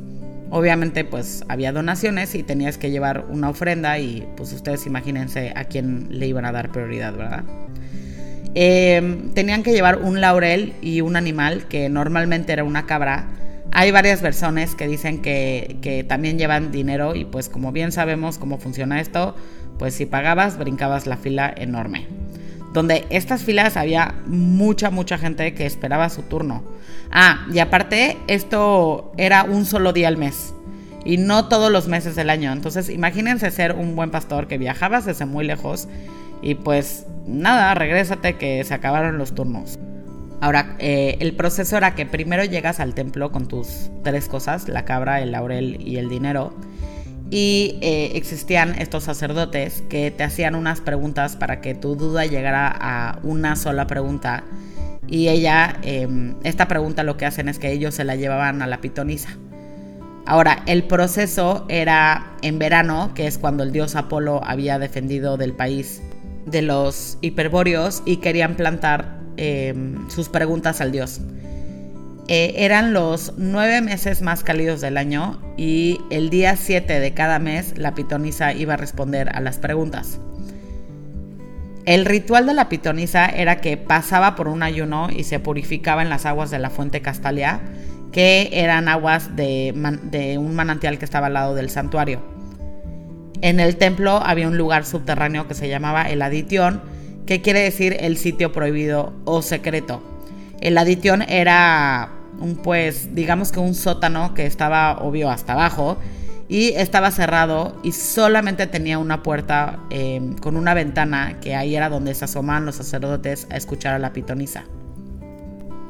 Obviamente 0.54 1.06
pues 1.06 1.44
había 1.48 1.72
donaciones 1.72 2.34
y 2.34 2.42
tenías 2.42 2.76
que 2.76 2.90
llevar 2.90 3.24
una 3.30 3.48
ofrenda 3.48 3.98
y 3.98 4.28
pues 4.36 4.52
ustedes 4.52 4.86
imagínense 4.86 5.50
a 5.56 5.64
quién 5.64 6.08
le 6.10 6.26
iban 6.26 6.44
a 6.44 6.52
dar 6.52 6.70
prioridad, 6.70 7.14
¿verdad? 7.16 7.44
Em, 8.54 9.30
tenían 9.32 9.62
que 9.62 9.72
llevar 9.72 9.98
un 9.98 10.20
laurel 10.20 10.74
y 10.82 11.00
un 11.00 11.16
animal 11.16 11.66
que 11.68 11.88
normalmente 11.88 12.52
era 12.52 12.64
una 12.64 12.86
cabra. 12.86 13.28
Hay 13.72 13.90
varias 13.90 14.20
versiones 14.20 14.74
que 14.74 14.86
dicen 14.86 15.22
que, 15.22 15.78
que 15.80 16.04
también 16.04 16.38
llevan 16.38 16.70
dinero 16.70 17.14
y 17.14 17.24
pues 17.24 17.48
como 17.48 17.72
bien 17.72 17.92
sabemos 17.92 18.38
cómo 18.38 18.58
funciona 18.58 19.00
esto, 19.00 19.34
pues 19.78 19.94
si 19.94 20.04
pagabas 20.04 20.58
brincabas 20.58 21.06
la 21.06 21.16
fila 21.16 21.52
enorme 21.56 22.06
donde 22.72 23.04
estas 23.10 23.42
filas 23.42 23.76
había 23.76 24.14
mucha, 24.26 24.90
mucha 24.90 25.18
gente 25.18 25.54
que 25.54 25.66
esperaba 25.66 26.08
su 26.08 26.22
turno. 26.22 26.62
Ah, 27.10 27.46
y 27.52 27.58
aparte, 27.58 28.16
esto 28.28 29.12
era 29.18 29.44
un 29.44 29.66
solo 29.66 29.92
día 29.92 30.08
al 30.08 30.16
mes 30.16 30.54
y 31.04 31.18
no 31.18 31.48
todos 31.48 31.70
los 31.70 31.88
meses 31.88 32.16
del 32.16 32.30
año. 32.30 32.52
Entonces, 32.52 32.88
imagínense 32.88 33.50
ser 33.50 33.72
un 33.72 33.94
buen 33.94 34.10
pastor 34.10 34.48
que 34.48 34.58
viajabas 34.58 35.04
desde 35.04 35.26
muy 35.26 35.44
lejos 35.44 35.88
y 36.42 36.56
pues 36.56 37.06
nada, 37.26 37.74
regrésate 37.74 38.36
que 38.36 38.62
se 38.64 38.74
acabaron 38.74 39.16
los 39.16 39.34
turnos. 39.34 39.78
Ahora, 40.40 40.74
eh, 40.80 41.16
el 41.20 41.36
proceso 41.36 41.76
era 41.76 41.94
que 41.94 42.04
primero 42.04 42.44
llegas 42.44 42.80
al 42.80 42.94
templo 42.94 43.30
con 43.30 43.46
tus 43.46 43.90
tres 44.02 44.28
cosas, 44.28 44.68
la 44.68 44.84
cabra, 44.84 45.20
el 45.20 45.32
laurel 45.32 45.78
y 45.80 45.98
el 45.98 46.08
dinero 46.08 46.52
y 47.32 47.78
eh, 47.80 48.10
existían 48.14 48.74
estos 48.78 49.04
sacerdotes 49.04 49.82
que 49.88 50.10
te 50.10 50.22
hacían 50.22 50.54
unas 50.54 50.82
preguntas 50.82 51.34
para 51.34 51.62
que 51.62 51.74
tu 51.74 51.96
duda 51.96 52.26
llegara 52.26 52.68
a 52.68 53.20
una 53.22 53.56
sola 53.56 53.86
pregunta 53.86 54.44
y 55.06 55.28
ella, 55.28 55.78
em, 55.82 56.34
esta 56.44 56.68
pregunta 56.68 57.04
lo 57.04 57.16
que 57.16 57.24
hacen 57.24 57.48
es 57.48 57.58
que 57.58 57.72
ellos 57.72 57.94
se 57.94 58.04
la 58.04 58.16
llevaban 58.16 58.60
a 58.60 58.66
la 58.66 58.82
pitonisa. 58.82 59.30
Ahora, 60.26 60.62
el 60.66 60.84
proceso 60.84 61.64
era 61.70 62.36
en 62.42 62.58
verano, 62.58 63.12
que 63.14 63.26
es 63.26 63.38
cuando 63.38 63.62
el 63.62 63.72
dios 63.72 63.96
Apolo 63.96 64.42
había 64.44 64.78
defendido 64.78 65.38
del 65.38 65.54
país 65.54 66.02
de 66.46 66.62
los 66.62 67.18
hiperbóreos 67.20 68.02
y 68.04 68.16
querían 68.16 68.56
plantar 68.56 69.20
em, 69.36 70.08
sus 70.10 70.28
preguntas 70.28 70.80
al 70.80 70.92
dios. 70.92 71.20
Eh, 72.28 72.54
eran 72.64 72.92
los 72.92 73.34
nueve 73.36 73.80
meses 73.80 74.22
más 74.22 74.44
cálidos 74.44 74.80
del 74.80 74.96
año 74.96 75.40
y 75.56 76.00
el 76.10 76.30
día 76.30 76.56
7 76.56 77.00
de 77.00 77.14
cada 77.14 77.38
mes 77.38 77.76
la 77.76 77.94
pitonisa 77.94 78.52
iba 78.52 78.74
a 78.74 78.76
responder 78.76 79.28
a 79.34 79.40
las 79.40 79.58
preguntas. 79.58 80.20
El 81.84 82.04
ritual 82.04 82.46
de 82.46 82.54
la 82.54 82.68
pitonisa 82.68 83.26
era 83.26 83.60
que 83.60 83.76
pasaba 83.76 84.36
por 84.36 84.46
un 84.46 84.62
ayuno 84.62 85.08
y 85.10 85.24
se 85.24 85.40
purificaba 85.40 86.02
en 86.02 86.10
las 86.10 86.26
aguas 86.26 86.50
de 86.52 86.60
la 86.60 86.70
fuente 86.70 87.02
Castalia, 87.02 87.60
que 88.12 88.50
eran 88.52 88.88
aguas 88.88 89.34
de, 89.34 89.74
de 90.04 90.38
un 90.38 90.54
manantial 90.54 90.98
que 90.98 91.04
estaba 91.04 91.26
al 91.26 91.34
lado 91.34 91.56
del 91.56 91.70
santuario. 91.70 92.31
En 93.42 93.60
el 93.60 93.76
templo 93.76 94.22
había 94.24 94.48
un 94.48 94.56
lugar 94.56 94.86
subterráneo 94.86 95.48
que 95.48 95.54
se 95.54 95.68
llamaba 95.68 96.08
el 96.08 96.22
Aditión, 96.22 96.80
que 97.26 97.42
quiere 97.42 97.60
decir 97.60 97.96
el 98.00 98.16
sitio 98.16 98.52
prohibido 98.52 99.12
o 99.24 99.42
secreto. 99.42 100.02
El 100.60 100.78
aditión 100.78 101.22
era 101.22 102.10
un, 102.40 102.56
pues, 102.56 103.14
digamos 103.14 103.50
que 103.50 103.58
un 103.58 103.74
sótano 103.74 104.32
que 104.34 104.46
estaba 104.46 104.98
obvio 104.98 105.28
hasta 105.28 105.54
abajo 105.54 105.98
y 106.48 106.68
estaba 106.76 107.10
cerrado 107.10 107.76
y 107.82 107.92
solamente 107.92 108.66
tenía 108.68 108.98
una 108.98 109.22
puerta 109.22 109.80
em, 109.90 110.36
con 110.36 110.56
una 110.56 110.74
ventana 110.74 111.40
que 111.40 111.56
ahí 111.56 111.74
era 111.74 111.88
donde 111.88 112.14
se 112.14 112.26
asomaban 112.26 112.64
los 112.64 112.76
sacerdotes 112.76 113.48
a 113.50 113.56
escuchar 113.56 113.94
a 113.94 113.98
la 113.98 114.12
pitonisa. 114.12 114.64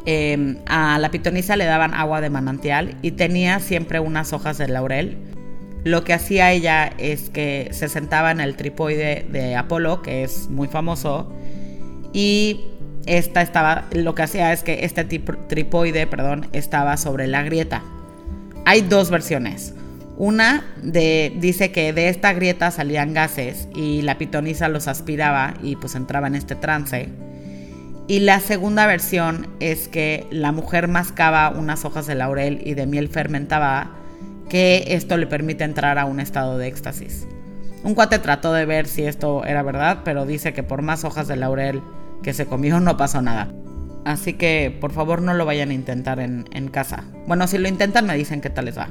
Em, 0.07 0.57
a 0.67 0.99
la 0.99 1.11
pitonisa 1.11 1.57
le 1.57 1.65
daban 1.65 1.93
agua 1.95 2.21
de 2.21 2.31
manantial 2.31 2.97
y 3.03 3.13
tenía 3.13 3.61
siempre 3.61 4.01
unas 4.01 4.33
hojas 4.33 4.57
de 4.57 4.69
laurel. 4.69 5.19
Lo 5.85 6.05
que 6.05 6.13
hacía 6.13 6.53
ella 6.53 6.93
es 6.99 7.31
que 7.31 7.69
se 7.73 7.89
sentaba 7.89 8.31
en 8.31 8.41
el 8.41 8.57
tripoide 8.57 9.27
de 9.31 9.57
Apolo, 9.57 10.03
que 10.03 10.23
es 10.23 10.49
muy 10.49 10.69
famoso, 10.69 11.33
y 12.13 12.61
esta 13.07 13.43
estaba, 13.43 13.87
lo 13.93 14.15
que 14.15 14.23
hacía 14.23 14.53
es 14.53 14.63
que 14.63 14.85
este 14.85 15.05
tripoide, 15.05 16.07
perdón, 16.07 16.49
estaba 16.53 16.97
sobre 16.97 17.27
la 17.27 17.43
grieta. 17.43 17.83
Hay 18.65 18.83
dos 18.83 19.11
versiones. 19.11 19.75
Una 20.17 20.65
de, 20.83 21.33
dice 21.41 21.73
que 21.73 21.93
de 21.93 22.09
esta 22.09 22.33
grieta 22.33 22.71
salían 22.71 23.15
gases 23.15 23.67
y 23.75 24.03
la 24.03 24.19
pitonisa 24.19 24.69
los 24.69 24.87
aspiraba 24.87 25.55
y 25.63 25.77
pues 25.77 25.95
entraba 25.95 26.29
en 26.29 26.37
este 26.37 26.55
trance. 26.55 27.09
Y 28.07 28.21
la 28.21 28.41
segunda 28.41 28.87
versión 28.87 29.49
es 29.59 29.89
que 29.89 30.27
la 30.31 30.53
mujer 30.53 30.87
mascaba 30.87 31.51
unas 31.51 31.85
hojas 31.85 32.07
de 32.07 32.15
laurel 32.15 32.61
y 32.65 32.75
de 32.75 32.87
miel 32.87 33.09
fermentada, 33.09 33.91
que 34.53 34.85
esto 34.89 35.17
le 35.17 35.27
permite 35.27 35.65
entrar 35.65 35.99
a 35.99 36.05
un 36.05 36.21
estado 36.21 36.59
de 36.59 36.67
éxtasis. 36.67 37.27
Un 37.85 37.95
cuate 37.95 38.19
trató 38.19 38.53
de 38.53 38.67
ver 38.67 38.87
si 38.87 39.03
esto 39.03 39.47
era 39.47 39.63
verdad, 39.63 40.01
pero 40.05 40.27
dice 40.27 40.53
que 40.53 40.63
por 40.63 40.83
más 40.83 41.05
hojas 41.05 41.27
de 41.27 41.37
laurel 41.37 41.81
que 42.23 42.35
se 42.35 42.45
comió 42.45 42.79
no 42.79 42.99
pasó 42.99 43.23
nada. 43.23 43.49
Así 44.05 44.35
que 44.35 44.77
por 44.79 44.93
favor 44.93 45.23
no 45.23 45.33
lo 45.33 45.47
vayan 45.47 45.71
a 45.71 45.73
intentar 45.73 46.21
en, 46.21 46.69
casa. 46.71 47.05
Bueno, 47.27 47.47
si 47.47 47.57
lo 47.57 47.67
intentan 47.67 48.07
me 48.07 48.15
dicen 48.15 48.43
qué 48.43 48.51
tal 48.51 48.67
les 48.67 48.77
va. 48.77 48.91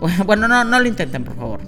Bueno, 0.24 0.46
no, 0.46 0.62
lo 0.62 0.86
intenten 0.86 1.24
por 1.24 1.34
favor. 1.34 1.60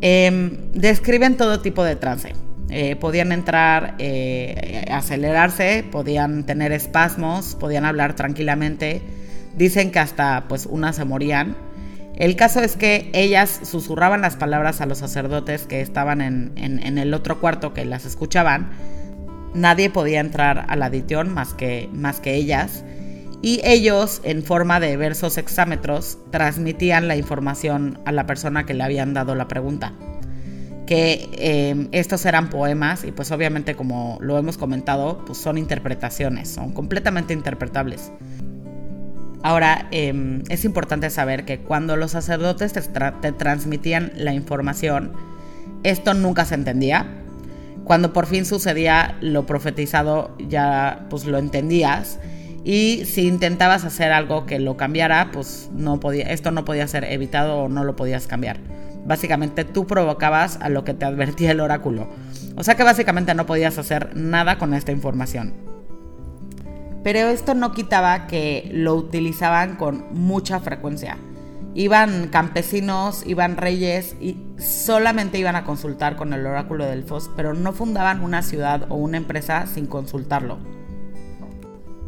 Em, 0.00 0.72
describen 0.72 1.36
todo 1.36 1.60
tipo 1.60 1.84
de 1.84 1.96
trance. 1.96 2.32
Eh, 2.70 2.96
podían 2.96 3.32
entrar, 3.32 3.96
eh, 3.98 4.86
acelerarse, 4.90 5.84
podían 5.92 6.46
tener 6.46 6.72
espasmos, 6.72 7.54
podían 7.54 7.84
hablar 7.84 8.16
tranquilamente. 8.16 9.02
Dicen 9.58 9.90
que 9.90 9.98
hasta 9.98 10.46
pues 10.48 10.64
unas 10.64 10.96
se 10.96 11.04
morían. 11.04 11.54
El 12.16 12.36
caso 12.36 12.60
es 12.60 12.76
que 12.76 13.10
ellas 13.12 13.60
susurraban 13.64 14.20
las 14.20 14.36
palabras 14.36 14.80
a 14.80 14.86
los 14.86 14.98
sacerdotes 14.98 15.66
que 15.66 15.80
estaban 15.80 16.20
en, 16.20 16.98
el 16.98 17.12
otro 17.12 17.40
cuarto 17.40 17.74
que 17.74 17.84
las 17.84 18.04
escuchaban 18.04 18.70
nadie 19.54 19.88
podía 19.88 20.20
entrar 20.20 20.66
a 20.68 20.76
la 20.76 20.86
adición 20.86 21.32
más 21.32 21.54
que, 21.54 21.88
más 21.92 22.20
que 22.20 22.34
ellas, 22.34 22.84
y 23.40 23.60
ellos, 23.62 24.20
en 24.24 24.42
forma 24.42 24.80
de 24.80 24.96
versos 24.96 25.36
hexámetros, 25.38 26.18
transmitían 26.30 27.08
la 27.08 27.16
información 27.16 28.00
a 28.04 28.12
la 28.12 28.26
persona 28.26 28.64
que 28.64 28.74
le 28.74 28.82
habían 28.82 29.12
dado 29.12 29.34
la 29.34 29.48
pregunta. 29.48 29.92
Que 30.86 31.28
em, 31.38 31.88
estos 31.92 32.24
eran 32.26 32.50
poemas 32.50 33.04
y 33.04 33.12
pues 33.12 33.30
obviamente 33.32 33.74
como 33.74 34.18
lo 34.20 34.38
hemos 34.38 34.58
comentado, 34.58 35.24
pues 35.26 35.38
son 35.38 35.58
interpretaciones, 35.58 36.48
son 36.48 36.72
completamente 36.72 37.32
interpretables. 37.34 38.10
Ahora, 39.44 39.88
em, 39.90 40.42
es 40.48 40.64
importante 40.64 41.10
saber 41.10 41.44
que 41.44 41.58
cuando 41.58 41.96
los 41.96 42.12
sacerdotes 42.12 42.72
te 42.72 43.32
transmitían 43.32 44.10
la 44.16 44.32
información, 44.32 45.12
esto 45.82 46.14
nunca 46.14 46.46
se 46.46 46.54
entendía, 46.54 47.06
cuando 47.84 48.14
por 48.14 48.24
fin 48.24 48.46
sucedía 48.46 49.18
lo 49.20 49.44
profetizado 49.44 50.34
ya 50.48 51.04
pues 51.10 51.26
lo 51.26 51.36
entendías 51.36 52.18
Y 52.64 53.04
si 53.04 53.26
intentabas 53.26 53.84
hacer 53.84 54.12
algo 54.12 54.46
que 54.46 54.58
lo 54.58 54.78
cambiara, 54.78 55.28
pues 55.30 55.68
no 55.74 56.00
podía, 56.00 56.32
esto 56.32 56.50
no 56.50 56.64
podía 56.64 56.88
ser 56.88 57.04
evitado 57.04 57.58
o 57.58 57.68
no 57.68 57.84
lo 57.84 57.94
podías 57.96 58.26
cambiar. 58.26 58.56
Básicamente 59.04 59.66
tú 59.66 59.86
provocabas 59.86 60.58
a 60.62 60.70
lo 60.70 60.84
que 60.84 60.94
te 60.94 61.04
advertía 61.04 61.50
el 61.50 61.60
oráculo. 61.60 62.08
O 62.56 62.64
sea 62.64 62.76
que 62.76 62.82
básicamente 62.82 63.34
no 63.34 63.44
podías 63.44 63.76
hacer 63.76 64.16
nada 64.16 64.56
con 64.56 64.72
esta 64.72 64.92
información. 64.92 65.63
Pero 67.04 67.28
esto 67.28 67.54
no 67.54 67.72
quitaba 67.72 68.26
que 68.26 68.70
lo 68.72 68.94
utilizaban 68.94 69.76
con 69.76 70.06
mucha 70.12 70.58
frecuencia. 70.58 71.18
Iban 71.74 72.28
campesinos, 72.28 73.24
iban 73.26 73.58
reyes 73.58 74.16
y 74.20 74.38
solamente 74.58 75.38
iban 75.38 75.54
a 75.54 75.64
consultar 75.64 76.16
con 76.16 76.32
el 76.32 76.46
oráculo 76.46 76.84
de 76.84 76.90
Delfos, 76.90 77.30
pero 77.36 77.52
no 77.52 77.72
fundaban 77.72 78.22
una 78.24 78.42
ciudad 78.42 78.86
o 78.88 78.94
una 78.94 79.18
empresa 79.18 79.66
sin 79.66 79.86
consultarlo. 79.86 80.58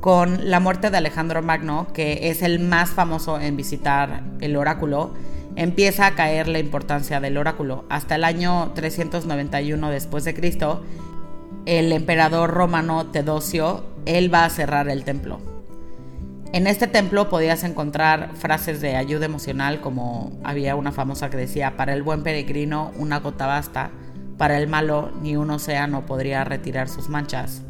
Con 0.00 0.50
la 0.50 0.60
muerte 0.60 0.90
de 0.90 0.96
Alejandro 0.96 1.42
Magno, 1.42 1.88
que 1.92 2.30
es 2.30 2.42
el 2.42 2.60
más 2.60 2.90
famoso 2.90 3.38
en 3.40 3.56
visitar 3.56 4.22
el 4.40 4.56
oráculo, 4.56 5.12
empieza 5.56 6.06
a 6.06 6.14
caer 6.14 6.48
la 6.48 6.60
importancia 6.60 7.20
del 7.20 7.36
oráculo. 7.36 7.84
Hasta 7.90 8.14
el 8.14 8.24
año 8.24 8.72
391 8.74 9.90
después 9.90 10.24
de 10.24 10.34
Cristo, 10.34 10.84
el 11.66 11.90
emperador 11.90 12.50
romano 12.50 13.06
Teodosio, 13.06 13.95
él 14.06 14.32
va 14.32 14.44
a 14.44 14.50
cerrar 14.50 14.88
el 14.88 15.04
templo. 15.04 15.40
En 16.52 16.66
este 16.66 16.86
templo 16.86 17.28
podías 17.28 17.64
encontrar 17.64 18.30
frases 18.34 18.80
de 18.80 18.96
ayuda 18.96 19.26
emocional 19.26 19.80
como 19.80 20.32
había 20.42 20.74
una 20.76 20.92
famosa 20.92 21.28
que 21.28 21.36
decía, 21.36 21.76
para 21.76 21.92
el 21.92 22.02
buen 22.02 22.22
peregrino 22.22 22.92
una 22.96 23.18
gota 23.20 23.46
basta, 23.46 23.90
para 24.38 24.58
el 24.58 24.68
malo 24.68 25.10
ni 25.22 25.36
un 25.36 25.50
océano 25.50 26.06
podría 26.06 26.44
retirar 26.44 26.88
sus 26.88 27.08
manchas. 27.08 27.62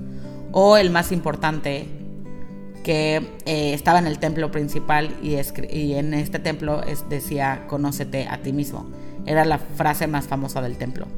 O 0.53 0.77
el 0.77 0.91
más 0.91 1.11
importante, 1.11 1.89
que 2.87 3.17
eh, 3.47 3.75
estaba 3.75 3.99
en 3.99 4.07
el 4.07 4.21
templo 4.21 4.53
principal 4.53 5.13
y, 5.21 5.35
en 5.35 6.15
este 6.15 6.39
templo 6.39 6.83
decía, 7.11 7.65
conócete 7.67 8.29
a 8.29 8.43
ti 8.43 8.53
mismo. 8.53 8.89
Era 9.27 9.45
la 9.45 9.59
frase 9.59 10.07
más 10.07 10.29
famosa 10.29 10.63
del 10.63 10.79
templo. 10.79 11.09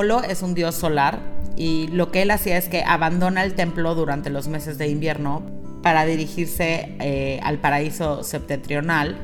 Apolo 0.00 0.22
es 0.22 0.40
un 0.40 0.54
dios 0.54 0.76
solar 0.76 1.18
y 1.58 1.88
lo 1.88 2.10
que 2.10 2.22
él 2.22 2.30
hacía 2.30 2.56
es 2.56 2.70
que 2.70 2.82
abandona 2.82 3.44
el 3.44 3.52
templo 3.52 3.94
durante 3.94 4.30
los 4.30 4.48
meses 4.48 4.78
de 4.78 4.88
invierno 4.88 5.42
para 5.82 6.06
dirigirse 6.06 6.96
eh, 7.00 7.38
al 7.42 7.58
paraíso 7.58 8.22
septentrional 8.22 9.18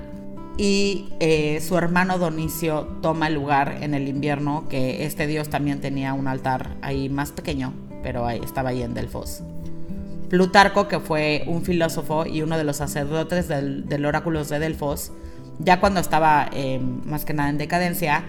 y 0.59 1.15
eh, 1.19 1.63
su 1.67 1.79
hermano 1.79 2.19
Donicio 2.19 2.89
toma 3.01 3.29
el 3.29 3.35
lugar 3.37 3.79
en 3.81 3.95
el 3.95 4.07
invierno, 4.07 4.67
que 4.69 5.07
este 5.07 5.27
dios 5.27 5.49
también 5.49 5.81
tenía 5.81 6.13
un 6.13 6.29
altar 6.29 6.77
ahí 6.83 7.09
más 7.09 7.33
pequeño, 7.33 7.73
pero 8.03 8.27
ahí, 8.27 8.43
estaba 8.45 8.69
ahí 8.69 8.83
en 8.83 8.93
Delfos. 8.93 9.41
Plutarco, 10.29 10.89
que 10.89 11.01
fue 11.01 11.45
un 11.47 11.63
filósofo 11.63 12.27
y 12.27 12.43
uno 12.43 12.59
de 12.59 12.65
los 12.65 12.77
sacerdotes 12.77 13.49
del, 13.49 13.89
del 13.89 14.05
oráculo 14.05 14.45
de 14.45 14.59
Delfos, 14.59 15.11
ya 15.59 15.81
cuando 15.81 16.01
estaba 16.01 16.51
eh, 16.53 16.79
más 17.07 17.25
que 17.25 17.33
nada 17.33 17.49
en 17.49 17.57
decadencia, 17.57 18.25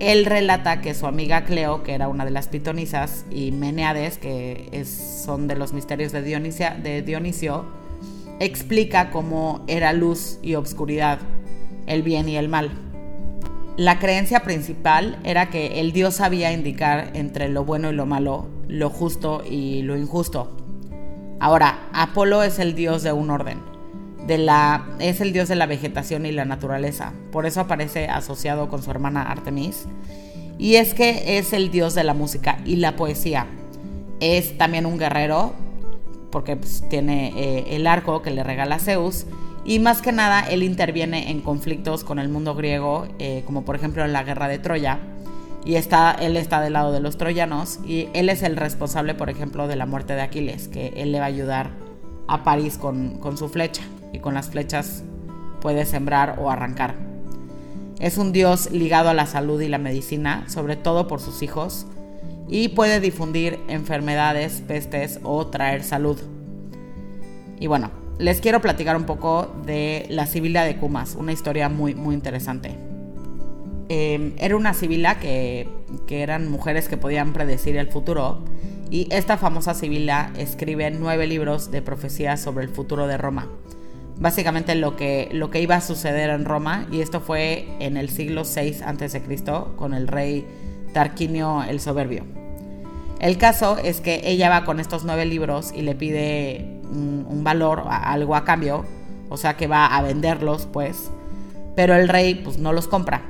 él 0.00 0.26
relata 0.26 0.80
que 0.80 0.94
su 0.94 1.06
amiga 1.06 1.44
Cleo, 1.44 1.82
que 1.82 1.94
era 1.94 2.08
una 2.08 2.24
de 2.24 2.30
las 2.30 2.48
pitonisas, 2.48 3.24
y 3.30 3.52
Meneades, 3.52 4.18
que 4.18 4.84
son 4.84 5.46
de 5.46 5.56
los 5.56 5.72
misterios 5.72 6.12
de, 6.12 6.22
de 6.22 7.02
Dionisio, 7.02 7.64
explica 8.40 9.10
cómo 9.10 9.64
era 9.66 9.92
luz 9.92 10.38
y 10.42 10.56
obscuridad 10.56 11.18
el 11.86 12.02
bien 12.02 12.28
y 12.28 12.36
el 12.36 12.48
mal. 12.48 12.70
La 13.76 13.98
creencia 13.98 14.40
principal 14.44 15.18
era 15.24 15.50
que 15.50 15.80
el 15.80 15.92
dios 15.92 16.14
sabía 16.14 16.52
indicar 16.52 17.10
entre 17.14 17.48
lo 17.48 17.64
bueno 17.64 17.90
y 17.90 17.94
lo 17.94 18.06
malo, 18.06 18.46
lo 18.68 18.90
justo 18.90 19.42
y 19.48 19.82
lo 19.82 19.96
injusto. 19.96 20.56
Ahora, 21.40 21.88
Apolo 21.92 22.42
es 22.42 22.58
el 22.58 22.74
dios 22.74 23.02
de 23.02 23.12
un 23.12 23.30
orden, 23.30 23.60
de 24.26 24.38
la, 24.38 24.86
es 24.98 25.20
el 25.20 25.32
dios 25.32 25.48
de 25.48 25.56
la 25.56 25.66
vegetación 25.66 26.26
y 26.26 26.32
la 26.32 26.44
naturaleza, 26.44 27.12
por 27.30 27.46
eso 27.46 27.60
aparece 27.60 28.08
asociado 28.08 28.68
con 28.68 28.82
su 28.82 28.90
hermana 28.90 29.22
Artemis, 29.22 29.86
y 30.58 30.76
es 30.76 30.94
que 30.94 31.38
es 31.38 31.52
el 31.52 31.70
dios 31.70 31.94
de 31.94 32.04
la 32.04 32.14
música 32.14 32.58
y 32.64 32.76
la 32.76 32.96
poesía. 32.96 33.46
Es 34.20 34.56
también 34.56 34.86
un 34.86 34.98
guerrero, 34.98 35.52
porque 36.30 36.56
pues, 36.56 36.84
tiene 36.88 37.32
eh, 37.36 37.76
el 37.76 37.86
arco 37.86 38.22
que 38.22 38.30
le 38.30 38.44
regala 38.44 38.78
Zeus, 38.78 39.26
y 39.64 39.78
más 39.78 40.02
que 40.02 40.12
nada, 40.12 40.40
él 40.40 40.62
interviene 40.62 41.30
en 41.30 41.40
conflictos 41.40 42.04
con 42.04 42.18
el 42.18 42.28
mundo 42.28 42.54
griego, 42.54 43.08
eh, 43.18 43.42
como 43.46 43.64
por 43.64 43.76
ejemplo 43.76 44.04
en 44.04 44.12
la 44.12 44.22
guerra 44.22 44.46
de 44.46 44.58
Troya. 44.58 44.98
Y 45.64 45.76
está, 45.76 46.12
él 46.20 46.36
está 46.36 46.60
del 46.60 46.74
lado 46.74 46.92
de 46.92 47.00
los 47.00 47.16
troyanos 47.16 47.80
y 47.86 48.10
él 48.12 48.28
es 48.28 48.42
el 48.42 48.54
responsable, 48.54 49.14
por 49.14 49.30
ejemplo, 49.30 49.66
de 49.66 49.76
la 49.76 49.86
muerte 49.86 50.12
de 50.12 50.20
Aquiles, 50.20 50.68
que 50.68 50.88
él 50.98 51.10
le 51.10 51.20
va 51.20 51.24
a 51.24 51.28
ayudar 51.28 51.70
a 52.28 52.44
París 52.44 52.76
con, 52.76 53.16
con 53.18 53.38
su 53.38 53.48
flecha 53.48 53.80
y 54.14 54.20
con 54.20 54.34
las 54.34 54.50
flechas 54.50 55.02
puede 55.60 55.84
sembrar 55.86 56.38
o 56.40 56.50
arrancar. 56.50 56.94
Es 58.00 58.18
un 58.18 58.32
dios 58.32 58.70
ligado 58.70 59.08
a 59.08 59.14
la 59.14 59.26
salud 59.26 59.60
y 59.60 59.68
la 59.68 59.78
medicina, 59.78 60.44
sobre 60.48 60.76
todo 60.76 61.06
por 61.06 61.20
sus 61.20 61.42
hijos, 61.42 61.86
y 62.48 62.68
puede 62.68 63.00
difundir 63.00 63.58
enfermedades, 63.68 64.62
pestes 64.66 65.20
o 65.22 65.46
traer 65.46 65.82
salud. 65.82 66.18
Y 67.58 67.66
bueno, 67.66 67.90
les 68.18 68.40
quiero 68.40 68.60
platicar 68.60 68.96
un 68.96 69.04
poco 69.04 69.54
de 69.64 70.06
la 70.10 70.26
Sibila 70.26 70.64
de 70.64 70.76
Cumas, 70.76 71.14
una 71.14 71.32
historia 71.32 71.68
muy, 71.68 71.94
muy 71.94 72.14
interesante. 72.14 72.76
Em, 73.88 74.34
era 74.38 74.56
una 74.56 74.74
Sibila 74.74 75.18
que, 75.18 75.68
que, 76.06 76.22
eran 76.22 76.50
mujeres 76.50 76.88
que 76.88 76.96
podían 76.96 77.32
predecir 77.32 77.76
el 77.76 77.88
futuro 77.88 78.42
y 78.90 79.08
esta 79.10 79.36
famosa 79.36 79.74
Sibila 79.74 80.32
escribe 80.38 80.90
nueve 80.90 81.26
libros 81.26 81.70
de 81.70 81.82
profecías 81.82 82.40
sobre 82.40 82.64
el 82.64 82.70
futuro 82.70 83.06
de 83.06 83.18
Roma. 83.18 83.48
Básicamente 84.24 84.74
lo 84.74 84.96
que, 84.96 85.28
lo 85.32 85.50
que 85.50 85.60
iba 85.60 85.74
a 85.76 85.82
suceder 85.82 86.30
en 86.30 86.46
Roma 86.46 86.86
y 86.90 87.02
esto 87.02 87.20
fue 87.20 87.68
en 87.78 87.98
el 87.98 88.08
siglo 88.08 88.44
VI 88.44 88.76
a.C. 88.82 89.20
con 89.76 89.92
el 89.92 90.08
rey 90.08 90.46
Tarquinio 90.94 91.62
el 91.62 91.78
Soberbio. 91.78 92.24
El 93.20 93.36
caso 93.36 93.76
es 93.76 94.00
que 94.00 94.22
ella 94.24 94.48
va 94.48 94.64
con 94.64 94.80
estos 94.80 95.04
nueve 95.04 95.26
libros 95.26 95.72
y 95.76 95.82
le 95.82 95.94
pide 95.94 96.80
un, 96.90 97.44
valor, 97.44 97.82
algo 97.86 98.34
a 98.34 98.46
cambio, 98.46 98.86
o 99.28 99.36
sea 99.36 99.58
que 99.58 99.66
va 99.66 99.94
a 99.94 100.00
venderlos, 100.00 100.68
pues, 100.72 101.10
pero 101.76 101.94
el 101.94 102.08
rey 102.08 102.34
pues 102.34 102.56
no 102.56 102.72
los 102.72 102.88
compra. 102.88 103.20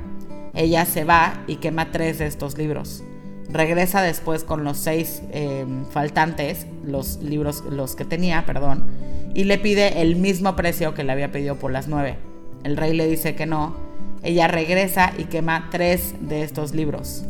Ella 0.53 0.85
se 0.85 1.03
va 1.03 1.43
y 1.45 1.57
quema 1.57 1.91
tres 1.91 2.19
de 2.19 2.27
estos 2.27 2.57
libros. 2.57 3.03
Regresa 3.49 4.01
después 4.01 4.45
con 4.45 4.63
los 4.63 4.77
seis 4.77 5.21
em, 5.33 5.85
faltantes, 5.87 6.67
los 6.85 7.17
libros, 7.17 7.63
los 7.69 7.95
que 7.95 8.05
tenía, 8.05 8.45
perdón, 8.45 8.87
y 9.33 9.43
le 9.43 9.57
pide 9.57 10.01
el 10.01 10.15
mismo 10.15 10.55
precio 10.55 10.93
que 10.93 11.03
le 11.03 11.11
había 11.11 11.31
pedido 11.31 11.55
por 11.55 11.71
las 11.71 11.87
nueve. 11.87 12.17
El 12.63 12.77
rey 12.77 12.93
le 12.93 13.07
dice 13.07 13.35
que 13.35 13.45
no. 13.45 13.75
Ella 14.23 14.47
regresa 14.47 15.13
y 15.17 15.25
quema 15.25 15.69
tres 15.71 16.15
de 16.19 16.41
estos 16.41 16.73
libros 16.73 17.25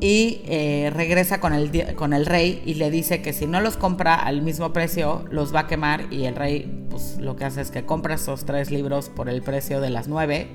y 0.00 0.42
eh, 0.44 0.90
regresa 0.92 1.40
con 1.40 1.54
el, 1.54 1.94
con 1.94 2.12
el 2.12 2.26
rey 2.26 2.62
y 2.66 2.74
le 2.74 2.90
dice 2.90 3.22
que 3.22 3.32
si 3.32 3.46
no 3.46 3.62
los 3.62 3.78
compra 3.78 4.14
al 4.14 4.42
mismo 4.42 4.70
precio, 4.72 5.24
los 5.30 5.54
va 5.54 5.60
a 5.60 5.66
quemar 5.66 6.12
y 6.12 6.24
el 6.24 6.34
rey 6.34 6.86
pues 6.90 7.16
lo 7.18 7.36
que 7.36 7.46
hace 7.46 7.62
es 7.62 7.70
que 7.70 7.86
compra 7.86 8.16
esos 8.16 8.44
tres 8.44 8.70
libros 8.70 9.08
por 9.08 9.30
el 9.30 9.40
precio 9.40 9.80
de 9.80 9.88
las 9.88 10.06
nueve. 10.06 10.48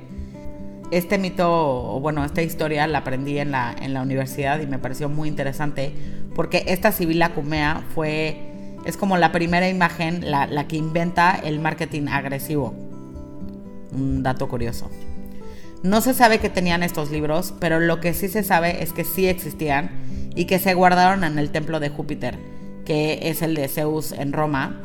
Este 0.92 1.18
mito, 1.18 1.96
o 1.96 2.00
bueno, 2.00 2.26
esta 2.26 2.42
historia 2.42 2.88
la 2.88 3.00
aprendí 3.00 3.38
en 3.38 3.52
la, 3.52 3.76
en 3.80 3.94
la 3.94 4.02
universidad 4.02 4.60
y 4.60 4.68
me 4.68 4.80
pareció 4.80 5.08
muy 5.08 5.30
interesante 5.30 5.94
porque 6.34 6.64
esta 6.68 6.92
Sibila 6.92 7.34
Cumea 7.34 7.84
fue, 7.94 8.76
es 8.86 8.98
como 8.98 9.18
la 9.18 9.32
primera 9.32 9.70
imagen, 9.70 10.32
la, 10.32 10.48
la 10.48 10.68
que 10.68 10.78
inventa 10.78 11.40
el 11.44 11.60
marketing 11.60 12.08
agresivo. 12.08 12.74
Un 13.92 14.24
dato 14.24 14.48
curioso. 14.48 14.90
No 15.84 16.02
se 16.02 16.14
sabe 16.14 16.40
que 16.40 16.50
tenían 16.50 16.84
estos 16.84 17.12
libros, 17.12 17.54
pero 17.60 17.80
lo 17.80 18.00
que 18.00 18.14
sí 18.14 18.28
se 18.28 18.44
sabe 18.44 18.84
es 18.84 18.92
que 18.92 19.06
sí 19.06 19.28
existían 19.28 19.92
y 20.36 20.46
que 20.46 20.60
se 20.60 20.74
guardaron 20.74 21.24
en 21.24 21.40
el 21.40 21.52
templo 21.52 21.80
de 21.80 21.90
Júpiter, 21.90 22.38
que 22.86 23.30
es 23.30 23.42
el 23.42 23.56
de 23.56 23.68
Zeus 23.68 24.12
en 24.12 24.34
Roma. 24.34 24.82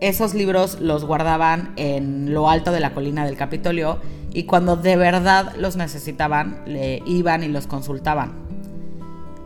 Esos 0.00 0.34
libros 0.34 0.80
los 0.80 1.04
guardaban 1.04 1.72
en 1.76 2.32
lo 2.32 2.48
alto 2.48 2.72
de 2.72 2.80
la 2.80 2.94
colina 2.94 3.24
del 3.24 3.36
Capitolio 3.36 3.98
y 4.32 4.44
cuando 4.44 4.76
de 4.76 4.96
verdad 4.96 5.54
los 5.56 5.76
necesitaban, 5.76 6.64
iban 7.04 7.42
y 7.42 7.48
los 7.48 7.66
consultaban. 7.66 8.32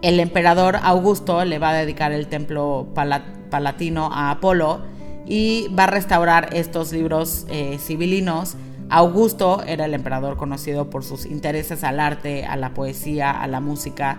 El 0.03 0.21
emperador 0.21 0.77
Augusto 0.83 1.45
le 1.45 1.59
va 1.59 1.71
a 1.71 1.75
dedicar 1.75 2.12
el 2.12 2.29
templo 2.29 2.88
palatino 2.95 4.11
a 4.12 4.31
Apolo 4.31 4.83
y 5.27 5.69
va 5.77 5.85
a 5.85 5.88
restaurar 5.88 6.51
estos 6.53 6.93
libros 6.93 7.47
eh, 7.49 7.79
civilinos 7.81 8.57
Augusto 8.90 9.62
era 9.67 9.87
el 9.87 9.95
emperador 9.95 10.37
conocido 10.37 10.90
por 10.90 11.05
sus 11.05 11.27
intereses 11.27 11.85
al 11.85 12.01
arte, 12.01 12.45
a 12.45 12.57
la 12.57 12.75
poesía, 12.75 13.31
a 13.31 13.47
la 13.47 13.61
música. 13.61 14.19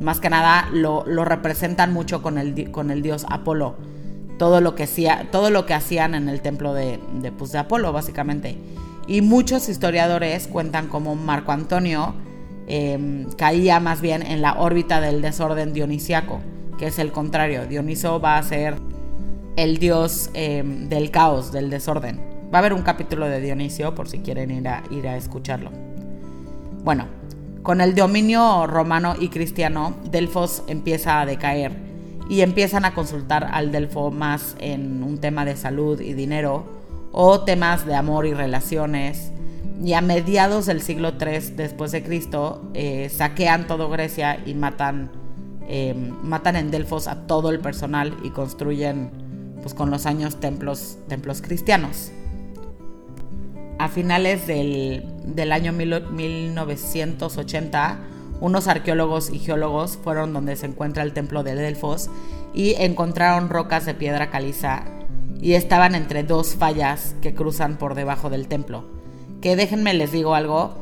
Más 0.00 0.20
que 0.20 0.30
nada 0.30 0.68
lo, 0.72 1.04
representan 1.24 1.92
mucho 1.92 2.22
con 2.22 2.38
el 2.38 3.02
dios 3.02 3.26
Apolo. 3.28 3.76
Todo 4.38 4.60
lo, 4.60 4.74
que 4.74 5.74
hacían 5.74 6.14
en 6.14 6.28
el 6.28 6.40
templo 6.40 6.74
de, 6.74 6.98
de, 7.20 7.32
pues, 7.32 7.54
Apolo, 7.54 7.92
básicamente. 7.92 8.56
Y 9.06 9.20
muchos 9.20 9.68
historiadores 9.68 10.48
cuentan 10.48 10.88
como 10.88 11.14
Marco 11.14 11.52
Antonio, 11.52 12.14
em, 12.66 13.30
caía 13.32 13.80
más 13.80 14.00
bien 14.00 14.22
en 14.22 14.42
la 14.42 14.54
órbita 14.54 15.00
del 15.00 15.22
desorden 15.22 15.72
dionisiaco, 15.72 16.40
que 16.78 16.86
es 16.88 16.98
el 16.98 17.12
contrario. 17.12 17.66
Dioniso 17.66 18.20
va 18.20 18.38
a 18.38 18.42
ser 18.42 18.76
el 19.56 19.78
dios 19.78 20.30
em, 20.34 20.88
del 20.88 21.10
caos, 21.10 21.52
del 21.52 21.70
desorden. 21.70 22.20
Va 22.52 22.58
a 22.58 22.60
haber 22.60 22.72
un 22.72 22.82
capítulo 22.82 23.26
de 23.26 23.40
Dionisio 23.40 23.94
por 23.94 24.08
si 24.08 24.20
quieren 24.20 24.50
ir 24.50 24.68
a, 24.68 24.82
ir 24.90 25.08
a 25.08 25.16
escucharlo. 25.16 25.70
Bueno, 26.84 27.06
con 27.62 27.80
el 27.80 27.94
dominio 27.94 28.66
romano 28.66 29.14
y 29.18 29.28
cristiano, 29.28 29.96
Delfos 30.10 30.62
empieza 30.68 31.20
a 31.20 31.26
decaer 31.26 31.72
y 32.28 32.40
empiezan 32.40 32.84
a 32.84 32.94
consultar 32.94 33.48
al 33.52 33.72
Delfo 33.72 34.10
más 34.10 34.56
en 34.58 35.02
un 35.02 35.18
tema 35.18 35.44
de 35.44 35.56
salud 35.56 36.00
y 36.00 36.14
dinero 36.14 36.64
o 37.12 37.42
temas 37.42 37.86
de 37.86 37.94
amor 37.94 38.26
y 38.26 38.34
relaciones. 38.34 39.30
Y 39.82 39.92
a 39.92 40.00
mediados 40.00 40.66
del 40.66 40.80
siglo 40.80 41.14
III 41.20 41.54
después 41.56 41.92
de 41.92 42.02
Cristo 42.02 42.70
eh, 42.74 43.08
saquean 43.08 43.66
todo 43.66 43.90
Grecia 43.90 44.40
y 44.46 44.54
matan, 44.54 45.10
em, 45.68 46.14
matan 46.22 46.56
en 46.56 46.70
Delfos 46.70 47.08
a 47.08 47.26
todo 47.26 47.50
el 47.50 47.60
personal 47.60 48.16
y 48.22 48.30
construyen 48.30 49.10
pues 49.62 49.74
con 49.74 49.90
los 49.90 50.06
años 50.06 50.40
templos, 50.40 50.98
templos 51.08 51.42
cristianos 51.42 52.12
a 53.78 53.88
finales 53.88 54.46
del, 54.46 55.52
año 55.52 55.72
1980, 55.72 57.98
unos 58.44 58.68
arqueólogos 58.68 59.30
y 59.30 59.38
geólogos 59.38 59.96
fueron 59.96 60.34
donde 60.34 60.56
se 60.56 60.66
encuentra 60.66 61.02
el 61.02 61.14
templo 61.14 61.42
de 61.42 61.54
Delfos 61.54 62.10
y 62.52 62.74
encontraron 62.74 63.48
rocas 63.48 63.86
de 63.86 63.94
piedra 63.94 64.30
caliza 64.30 64.84
y 65.40 65.54
estaban 65.54 65.94
entre 65.94 66.24
dos 66.24 66.54
fallas 66.54 67.16
que 67.22 67.34
cruzan 67.34 67.78
por 67.78 67.94
debajo 67.94 68.28
del 68.28 68.46
templo. 68.46 68.84
Que 69.40 69.56
déjenme 69.56 69.94
les 69.94 70.12
digo 70.12 70.34
algo, 70.34 70.74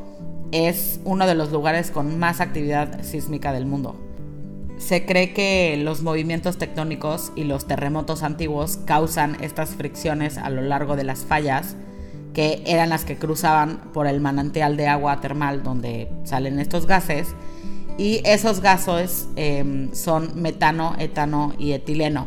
es 0.51 0.98
uno 1.05 1.25
de 1.25 1.37
los 1.37 1.53
lugares 1.53 1.92
con 1.92 2.18
más 2.18 2.40
actividad 2.40 3.05
sísmica 3.05 3.53
del 3.53 3.66
mundo. 3.66 3.94
Se 4.79 5.07
cree 5.07 5.33
que 5.33 5.77
los 5.77 6.03
movimientos 6.03 6.59
tectónicos 6.59 7.31
y 7.37 7.44
los 7.44 7.68
terremotos 7.68 8.25
antiguos 8.25 8.79
causan 8.87 9.37
estas 9.40 9.70
fricciones 9.70 10.37
a 10.37 10.51
lo 10.51 10.62
largo 10.62 10.96
de 10.96 11.05
las 11.05 11.20
fallas 11.20 11.77
que 12.35 12.62
eran 12.66 12.88
las 12.88 13.05
que 13.05 13.16
cruzaban 13.16 13.79
por 13.92 14.07
el 14.07 14.21
manantial 14.21 14.77
de 14.77 14.88
agua 14.88 15.21
termal 15.21 15.62
donde 15.62 16.11
salen 16.25 16.59
estos 16.59 16.87
gases. 16.87 17.35
Y 17.99 18.23
esos 18.25 18.61
gases 18.61 19.29
em, 19.37 19.92
son 19.92 20.40
metano, 20.40 20.95
etano 20.99 21.53
y 21.59 21.73
etileno. 21.73 22.27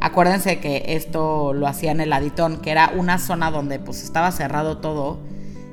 Acuérdense 0.00 0.58
que 0.58 0.82
esto 0.88 1.52
lo 1.52 1.66
hacían 1.66 2.00
el 2.00 2.12
aditón, 2.12 2.60
que 2.60 2.70
era 2.70 2.90
una 2.96 3.18
zona 3.18 3.50
donde 3.50 3.78
pues 3.78 4.02
estaba 4.02 4.32
cerrado 4.32 4.78
todo 4.78 5.18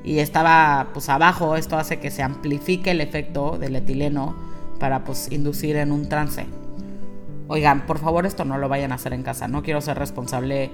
y 0.04 0.20
estaba 0.20 0.90
pues 0.94 1.10
abajo. 1.10 1.56
Esto 1.56 1.78
hace 1.78 2.00
que 2.00 2.12
se 2.12 2.24
amplifique 2.24 2.92
el 2.92 3.02
efecto 3.02 3.58
del 3.58 3.76
etileno 3.76 4.36
para 4.80 5.04
pues 5.04 5.32
inducir 5.32 5.78
en 5.78 5.92
un 5.92 6.10
trance. 6.10 6.46
Oigan, 7.48 7.86
por 7.86 8.00
favor 8.00 8.26
esto 8.26 8.44
no 8.44 8.58
lo 8.58 8.68
vayan 8.68 8.92
a 8.92 8.96
hacer 8.96 9.14
en 9.14 9.24
casa. 9.24 9.48
No 9.48 9.64
quiero 9.64 9.80
ser 9.80 9.98
responsable 9.98 10.72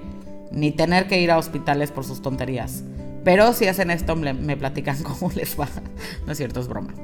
ni 0.54 0.70
tener 0.70 1.06
que 1.06 1.20
ir 1.20 1.30
a 1.30 1.38
hospitales 1.38 1.90
por 1.90 2.04
sus 2.04 2.22
tonterías. 2.22 2.84
Pero 3.24 3.52
si 3.52 3.66
hacen 3.66 3.90
esto, 3.90 4.16
me, 4.16 4.56
platican 4.56 5.02
cómo 5.02 5.30
les 5.34 5.58
va. 5.58 5.68
No 6.26 6.32
es 6.32 6.38
cierto, 6.38 6.60
es 6.60 6.68
broma. 6.68 6.94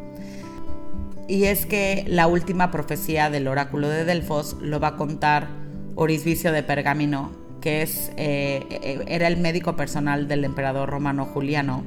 Y 1.29 1.45
es 1.45 1.67
que 1.67 2.05
la 2.09 2.27
última 2.27 2.71
profecía 2.71 3.31
del 3.31 3.49
oráculo 3.49 3.89
de 3.89 4.05
Delfos 4.05 4.57
lo 4.61 4.81
va 4.81 4.89
a 4.89 4.97
contar 4.97 5.49
Orisvicio 5.95 6.53
de 6.53 6.63
Pergamino, 6.63 7.31
que 7.61 7.83
es, 7.83 8.11
eh, 8.17 9.05
era 9.07 9.29
el 9.29 9.37
médico 9.37 9.77
personal 9.77 10.27
del 10.27 10.45
emperador 10.45 10.89
romano 10.89 11.27
Juliano, 11.27 11.85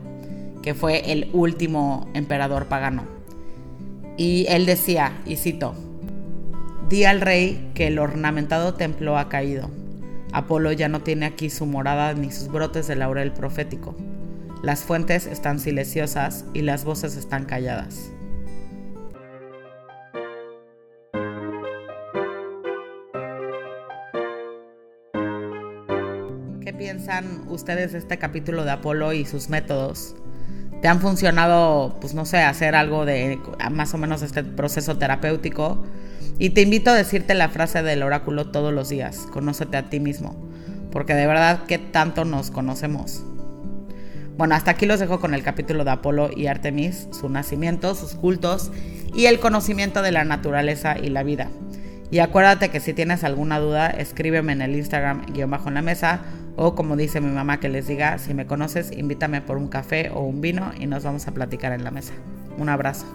que 0.61 0.73
fue 0.73 1.11
el 1.11 1.29
último 1.33 2.09
emperador 2.13 2.67
pagano. 2.67 3.03
Y 4.15 4.45
él 4.47 4.65
decía, 4.65 5.21
y 5.25 5.35
cito, 5.35 5.75
di 6.87 7.03
al 7.03 7.19
rey 7.19 7.71
que 7.73 7.87
el 7.87 7.99
ornamentado 7.99 8.75
templo 8.75 9.17
ha 9.17 9.27
caído 9.27 9.69
Apolo 10.33 10.71
ya 10.71 10.89
no 10.89 11.01
tiene 11.01 11.27
aquí 11.27 11.51
su 11.51 11.67
morada 11.67 12.13
ni 12.15 12.31
sus 12.31 12.47
brotes 12.47 12.87
de 12.87 12.95
laurel 12.95 13.31
profético. 13.31 13.95
Las 14.63 14.81
fuentes 14.81 15.27
están 15.27 15.59
silenciosas 15.59 16.45
y 16.55 16.63
las 16.63 16.85
voces 16.85 17.15
están 17.15 17.45
calladas. 17.45 18.11
¿Qué 26.61 26.73
piensan 26.75 27.45
ustedes 27.49 27.91
de 27.91 27.99
este 27.99 28.17
capítulo 28.17 28.65
de 28.65 28.71
Apolo 28.71 29.13
y 29.13 29.25
sus 29.25 29.49
métodos? 29.49 30.15
¿Te 30.83 30.89
han 30.89 30.99
funcionado, 30.99 31.95
pues 32.01 32.13
no 32.13 32.25
sé, 32.25 32.39
hacer 32.39 32.75
algo 32.75 33.05
de 33.05 33.39
más 33.71 33.93
o 33.93 33.97
menos 33.97 34.21
este 34.21 34.43
proceso 34.43 34.97
terapéutico? 34.97 35.81
Y 36.39 36.49
te 36.49 36.59
invito 36.59 36.89
a 36.89 36.93
decirte 36.93 37.35
la 37.35 37.47
frase 37.47 37.81
del 37.81 38.03
oráculo 38.03 38.51
todos 38.51 38.73
los 38.73 38.89
días, 38.89 39.19
conócete 39.31 39.77
a 39.77 39.83
ti 39.83 40.01
mismo, 40.01 40.35
porque 40.91 41.13
de 41.13 41.25
verdad 41.25 41.63
que 41.67 41.77
tanto 41.77 42.25
nos 42.25 42.51
conocemos. 42.51 43.23
Bueno, 44.35 44.55
hasta 44.55 44.71
aquí 44.71 44.85
los 44.85 44.99
dejo 44.99 45.21
con 45.21 45.33
el 45.33 45.41
capítulo 45.41 45.85
de 45.85 45.91
Apolo 45.91 46.29
y 46.35 46.47
Artemis, 46.47 47.07
su 47.17 47.29
nacimiento, 47.29 47.95
sus 47.95 48.15
cultos 48.15 48.69
y 49.15 49.27
el 49.27 49.39
conocimiento 49.39 50.01
de 50.01 50.11
la 50.11 50.25
naturaleza 50.25 50.97
y 50.99 51.07
la 51.07 51.23
vida. 51.23 51.47
Y 52.11 52.19
acuérdate 52.19 52.67
que 52.67 52.81
si 52.81 52.93
tienes 52.93 53.23
alguna 53.23 53.57
duda, 53.57 53.87
escríbeme 53.89 54.51
en 54.51 54.61
el 54.61 54.75
Instagram 54.75 55.27
guion 55.31 55.49
bajo 55.49 55.69
en 55.69 55.75
la 55.75 55.81
mesa 55.81 56.19
o 56.55 56.75
como 56.75 56.95
dice 56.95 57.21
mi 57.21 57.31
mamá 57.31 57.59
que 57.59 57.69
les 57.69 57.87
diga, 57.87 58.17
si 58.17 58.33
me 58.33 58.45
conoces, 58.45 58.91
invítame 58.91 59.41
por 59.41 59.57
un 59.57 59.67
café 59.67 60.11
o 60.13 60.21
un 60.21 60.41
vino 60.41 60.71
y 60.79 60.85
nos 60.85 61.03
vamos 61.03 61.27
a 61.27 61.31
platicar 61.31 61.71
en 61.73 61.83
la 61.83 61.91
mesa. 61.91 62.13
Un 62.57 62.69
abrazo. 62.69 63.05